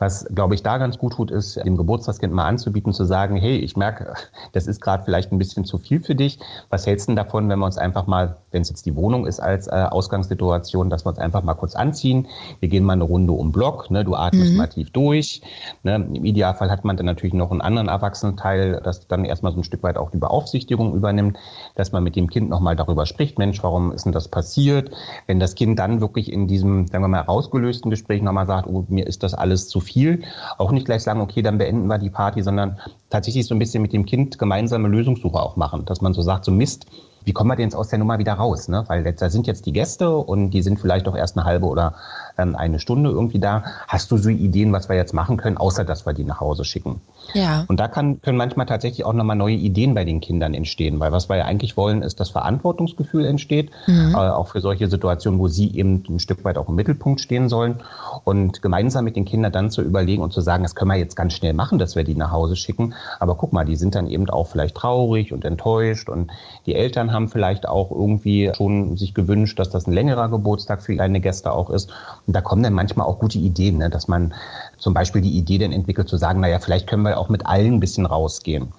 Was, 0.00 0.26
glaube 0.34 0.54
ich, 0.54 0.62
da 0.62 0.76
ganz 0.76 0.98
gut 0.98 1.14
tut, 1.14 1.30
ist, 1.30 1.56
dem 1.56 1.78
Geburtstagskind 1.78 2.32
mal 2.32 2.44
anzubieten, 2.44 2.92
zu 2.92 3.04
sagen, 3.04 3.36
hey, 3.36 3.56
ich 3.56 3.74
merke, 3.74 4.12
das 4.52 4.66
ist 4.66 4.82
gerade 4.82 5.02
vielleicht 5.02 5.32
ein 5.32 5.38
bisschen 5.38 5.64
zu 5.64 5.78
viel 5.78 6.02
für 6.02 6.14
dich. 6.14 6.38
Was 6.68 6.86
hältst 6.86 7.08
du 7.08 7.12
denn 7.12 7.16
davon, 7.16 7.48
wenn 7.48 7.58
wir 7.58 7.66
uns 7.66 7.78
einfach 7.78 8.06
mal, 8.06 8.36
wenn 8.50 8.60
es 8.60 8.68
jetzt 8.68 8.84
die 8.84 8.94
Wohnung 8.94 9.26
ist 9.26 9.40
als 9.40 9.66
äh, 9.66 9.70
Ausgangssituation, 9.70 10.90
dass 10.90 11.06
wir 11.06 11.10
uns 11.10 11.18
einfach 11.18 11.42
mal 11.42 11.54
kurz 11.54 11.74
anziehen. 11.74 12.28
Wir 12.60 12.68
gehen 12.68 12.84
mal 12.84 12.92
eine 12.92 13.04
Runde 13.04 13.32
um 13.32 13.50
Block, 13.50 13.90
ne? 13.90 14.04
du 14.04 14.14
atmest 14.14 14.52
mhm. 14.52 14.58
mal 14.58 14.66
tief 14.66 14.90
durch. 14.90 15.40
Ne? 15.84 15.94
Im 15.94 16.24
Idealfall 16.26 16.70
hat 16.70 16.84
man 16.84 16.98
dann 16.98 17.06
natürlich 17.06 17.34
noch 17.34 17.50
einen 17.50 17.62
anderen 17.62 17.88
Erwachsenenteil, 17.88 18.82
das 18.84 19.08
dann 19.08 19.24
erstmal 19.24 19.52
so 19.52 19.60
ein 19.60 19.64
Stück 19.64 19.82
weit 19.82 19.96
auch 20.02 20.10
die 20.10 20.18
Beaufsichtigung 20.18 20.94
übernimmt, 20.94 21.38
dass 21.74 21.92
man 21.92 22.02
mit 22.02 22.16
dem 22.16 22.28
Kind 22.28 22.50
nochmal 22.50 22.76
darüber 22.76 23.06
spricht, 23.06 23.38
Mensch, 23.38 23.62
warum 23.62 23.92
ist 23.92 24.04
denn 24.04 24.12
das 24.12 24.28
passiert? 24.28 24.90
Wenn 25.26 25.40
das 25.40 25.54
Kind 25.54 25.78
dann 25.78 26.00
wirklich 26.00 26.32
in 26.32 26.48
diesem, 26.48 26.86
sagen 26.88 27.04
wir 27.04 27.08
mal, 27.08 27.20
rausgelösten 27.20 27.90
Gespräch 27.90 28.22
nochmal 28.22 28.46
sagt, 28.46 28.66
oh, 28.66 28.84
mir 28.88 29.06
ist 29.06 29.22
das 29.22 29.34
alles 29.34 29.68
zu 29.68 29.80
viel, 29.80 30.22
auch 30.58 30.72
nicht 30.72 30.86
gleich 30.86 31.02
sagen, 31.02 31.20
okay, 31.20 31.42
dann 31.42 31.58
beenden 31.58 31.86
wir 31.86 31.98
die 31.98 32.10
Party, 32.10 32.42
sondern 32.42 32.78
tatsächlich 33.10 33.46
so 33.46 33.54
ein 33.54 33.58
bisschen 33.58 33.82
mit 33.82 33.92
dem 33.92 34.04
Kind 34.06 34.38
gemeinsame 34.38 34.88
Lösungssuche 34.88 35.40
auch 35.40 35.56
machen, 35.56 35.84
dass 35.84 36.00
man 36.00 36.14
so 36.14 36.22
sagt, 36.22 36.44
so 36.44 36.52
Mist, 36.52 36.86
wie 37.24 37.32
kommen 37.32 37.50
wir 37.50 37.56
denn 37.56 37.66
jetzt 37.66 37.76
aus 37.76 37.88
der 37.88 37.98
Nummer 37.98 38.18
wieder 38.18 38.34
raus? 38.34 38.68
Ne? 38.68 38.84
Weil 38.88 39.04
da 39.12 39.30
sind 39.30 39.46
jetzt 39.46 39.66
die 39.66 39.72
Gäste 39.72 40.16
und 40.16 40.50
die 40.50 40.62
sind 40.62 40.80
vielleicht 40.80 41.06
auch 41.08 41.16
erst 41.16 41.36
eine 41.36 41.44
halbe 41.44 41.66
oder 41.66 41.94
ähm, 42.38 42.56
eine 42.56 42.78
Stunde 42.78 43.10
irgendwie 43.10 43.38
da. 43.38 43.64
Hast 43.88 44.10
du 44.10 44.16
so 44.16 44.28
Ideen, 44.28 44.72
was 44.72 44.88
wir 44.88 44.96
jetzt 44.96 45.12
machen 45.12 45.36
können, 45.36 45.56
außer 45.56 45.84
dass 45.84 46.06
wir 46.06 46.12
die 46.12 46.24
nach 46.24 46.40
Hause 46.40 46.64
schicken? 46.64 47.00
Ja. 47.34 47.64
Und 47.68 47.78
da 47.80 47.88
kann, 47.88 48.20
können 48.20 48.36
manchmal 48.36 48.66
tatsächlich 48.66 49.04
auch 49.04 49.12
nochmal 49.12 49.36
neue 49.36 49.54
Ideen 49.54 49.94
bei 49.94 50.04
den 50.04 50.20
Kindern 50.20 50.54
entstehen, 50.54 51.00
weil 51.00 51.12
was 51.12 51.28
wir 51.28 51.36
ja 51.36 51.44
eigentlich 51.44 51.76
wollen, 51.76 52.02
ist, 52.02 52.20
dass 52.20 52.30
Verantwortungsgefühl 52.30 53.24
entsteht, 53.24 53.70
mhm. 53.86 54.12
äh, 54.14 54.16
auch 54.16 54.48
für 54.48 54.60
solche 54.60 54.88
Situationen, 54.88 55.38
wo 55.38 55.48
sie 55.48 55.74
eben 55.76 56.02
ein 56.08 56.18
Stück 56.18 56.44
weit 56.44 56.58
auch 56.58 56.68
im 56.68 56.74
Mittelpunkt 56.74 57.20
stehen 57.20 57.48
sollen 57.48 57.80
und 58.24 58.62
gemeinsam 58.62 59.04
mit 59.04 59.16
den 59.16 59.24
Kindern 59.24 59.52
dann 59.52 59.70
zu 59.70 59.82
überlegen 59.82 60.22
und 60.22 60.32
zu 60.32 60.40
sagen, 60.40 60.62
das 60.62 60.74
können 60.74 60.90
wir 60.90 60.98
jetzt 60.98 61.16
ganz 61.16 61.32
schnell 61.34 61.54
machen, 61.54 61.78
dass 61.78 61.96
wir 61.96 62.04
die 62.04 62.14
nach 62.14 62.32
Hause 62.32 62.56
schicken, 62.56 62.94
aber 63.20 63.34
guck 63.36 63.52
mal, 63.52 63.64
die 63.64 63.76
sind 63.76 63.94
dann 63.94 64.08
eben 64.08 64.28
auch 64.28 64.48
vielleicht 64.48 64.76
traurig 64.76 65.32
und 65.32 65.44
enttäuscht 65.44 66.08
und 66.08 66.30
die 66.66 66.74
Eltern 66.74 67.12
haben 67.12 67.28
vielleicht 67.28 67.68
auch 67.68 67.90
irgendwie 67.90 68.50
schon 68.54 68.96
sich 68.96 69.14
gewünscht, 69.14 69.58
dass 69.58 69.70
das 69.70 69.86
ein 69.86 69.92
längerer 69.92 70.28
Geburtstag 70.28 70.82
für 70.82 70.94
kleine 70.94 71.20
Gäste 71.20 71.52
auch 71.52 71.70
ist 71.70 71.92
und 72.26 72.34
da 72.34 72.40
kommen 72.40 72.62
dann 72.62 72.72
manchmal 72.72 73.06
auch 73.06 73.18
gute 73.18 73.38
Ideen, 73.38 73.78
ne, 73.78 73.90
dass 73.90 74.08
man 74.08 74.32
zum 74.78 74.94
Beispiel 74.94 75.22
die 75.22 75.36
Idee 75.36 75.58
dann 75.58 75.72
entwickelt 75.72 76.08
zu 76.08 76.16
sagen, 76.16 76.40
naja, 76.40 76.58
vielleicht 76.58 76.86
können 76.86 77.02
wir 77.02 77.18
auch 77.18 77.28
mit 77.28 77.46
allen 77.46 77.74
ein 77.74 77.80
bisschen 77.80 78.06
rausgehen. 78.06 78.72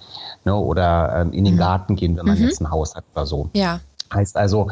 Ne, 0.45 0.55
oder 0.55 1.21
ähm, 1.21 1.33
in 1.33 1.45
den 1.45 1.55
mhm. 1.55 1.59
Garten 1.59 1.95
gehen, 1.95 2.17
wenn 2.17 2.25
man 2.25 2.37
mhm. 2.37 2.45
jetzt 2.45 2.61
ein 2.61 2.69
Haus 2.69 2.95
hat 2.95 3.05
oder 3.13 3.25
so. 3.25 3.49
Ja. 3.53 3.79
Heißt 4.11 4.37
also, 4.37 4.69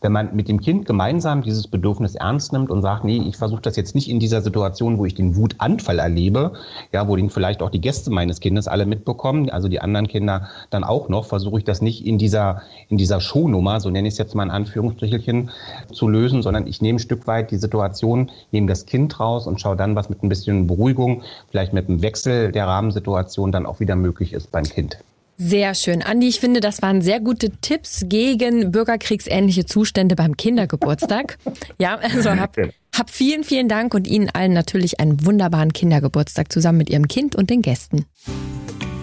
wenn 0.00 0.12
man 0.12 0.34
mit 0.34 0.48
dem 0.48 0.60
Kind 0.60 0.86
gemeinsam 0.86 1.42
dieses 1.42 1.68
Bedürfnis 1.68 2.14
ernst 2.14 2.52
nimmt 2.52 2.70
und 2.70 2.82
sagt, 2.82 3.04
nee, 3.04 3.22
ich 3.26 3.36
versuche 3.36 3.60
das 3.60 3.76
jetzt 3.76 3.94
nicht 3.94 4.10
in 4.10 4.18
dieser 4.18 4.42
Situation, 4.42 4.98
wo 4.98 5.06
ich 5.06 5.14
den 5.14 5.36
Wutanfall 5.36 5.98
erlebe, 5.98 6.52
ja, 6.92 7.06
wo 7.06 7.16
den 7.16 7.30
vielleicht 7.30 7.62
auch 7.62 7.70
die 7.70 7.80
Gäste 7.80 8.10
meines 8.10 8.40
Kindes 8.40 8.68
alle 8.68 8.86
mitbekommen, 8.86 9.50
also 9.50 9.68
die 9.68 9.80
anderen 9.80 10.08
Kinder 10.08 10.48
dann 10.70 10.84
auch 10.84 11.08
noch, 11.08 11.26
versuche 11.26 11.58
ich 11.58 11.64
das 11.64 11.82
nicht 11.82 12.04
in 12.04 12.18
dieser, 12.18 12.62
in 12.88 12.98
dieser 12.98 13.20
Shownummer, 13.20 13.80
so 13.80 13.90
nenne 13.90 14.08
ich 14.08 14.14
es 14.14 14.18
jetzt 14.18 14.34
mal 14.34 14.44
in 14.44 14.50
Anführungsstrichelchen, 14.50 15.50
zu 15.92 16.08
lösen, 16.08 16.42
sondern 16.42 16.66
ich 16.66 16.80
nehme 16.82 16.96
ein 16.96 17.00
Stück 17.00 17.26
weit 17.26 17.50
die 17.50 17.58
Situation, 17.58 18.30
nehme 18.50 18.66
das 18.66 18.86
Kind 18.86 19.20
raus 19.20 19.46
und 19.46 19.60
schaue 19.60 19.76
dann, 19.76 19.94
was 19.94 20.08
mit 20.08 20.22
ein 20.22 20.28
bisschen 20.28 20.66
Beruhigung, 20.66 21.22
vielleicht 21.50 21.72
mit 21.72 21.88
einem 21.88 22.02
Wechsel 22.02 22.52
der 22.52 22.66
Rahmensituation 22.66 23.52
dann 23.52 23.66
auch 23.66 23.80
wieder 23.80 23.96
möglich 23.96 24.32
ist 24.32 24.50
beim 24.50 24.64
Kind. 24.64 24.98
Sehr 25.42 25.74
schön. 25.74 26.02
Andi, 26.02 26.28
ich 26.28 26.38
finde, 26.38 26.60
das 26.60 26.82
waren 26.82 27.00
sehr 27.00 27.18
gute 27.18 27.48
Tipps 27.48 28.02
gegen 28.04 28.70
bürgerkriegsähnliche 28.72 29.64
Zustände 29.64 30.14
beim 30.14 30.36
Kindergeburtstag. 30.36 31.38
ja, 31.78 31.96
also 31.96 32.28
hab, 32.28 32.58
hab 32.94 33.08
vielen, 33.08 33.42
vielen 33.42 33.66
Dank 33.66 33.94
und 33.94 34.06
Ihnen 34.06 34.28
allen 34.28 34.52
natürlich 34.52 35.00
einen 35.00 35.24
wunderbaren 35.24 35.72
Kindergeburtstag 35.72 36.52
zusammen 36.52 36.76
mit 36.76 36.90
Ihrem 36.90 37.08
Kind 37.08 37.36
und 37.36 37.48
den 37.48 37.62
Gästen. 37.62 38.04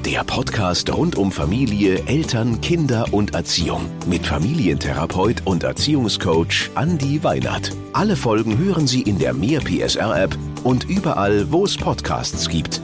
Der 0.06 0.24
Podcast 0.24 0.96
rund 0.96 1.16
um 1.16 1.32
Familie, 1.32 2.04
Eltern, 2.06 2.62
Kinder 2.62 3.12
und 3.12 3.34
Erziehung 3.34 3.88
mit 4.06 4.24
Familientherapeut 4.28 5.42
und 5.44 5.64
Erziehungscoach 5.64 6.70
Andi 6.76 7.24
Weinert. 7.24 7.72
Alle 7.94 8.16
Folgen 8.16 8.60
hören 8.60 8.86
Sie 8.86 9.02
in 9.02 9.18
der 9.18 9.34
Mehr 9.34 9.60
PSR 9.60 10.22
App 10.22 10.38
und 10.64 10.88
überall, 10.88 11.52
wo 11.52 11.66
es 11.66 11.76
Podcasts 11.76 12.48
gibt. 12.48 12.80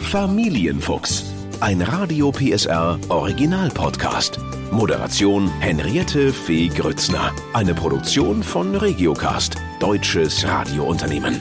Familienfuchs 0.00 1.35
ein 1.60 1.80
Radio 1.80 2.30
PSR 2.30 2.98
Original 3.08 3.70
Podcast. 3.70 4.38
Moderation 4.70 5.48
Henriette 5.60 6.32
Fee 6.32 6.68
Grützner. 6.68 7.32
Eine 7.54 7.74
Produktion 7.74 8.42
von 8.42 8.74
Regiocast, 8.74 9.56
deutsches 9.80 10.46
Radiounternehmen. 10.46 11.40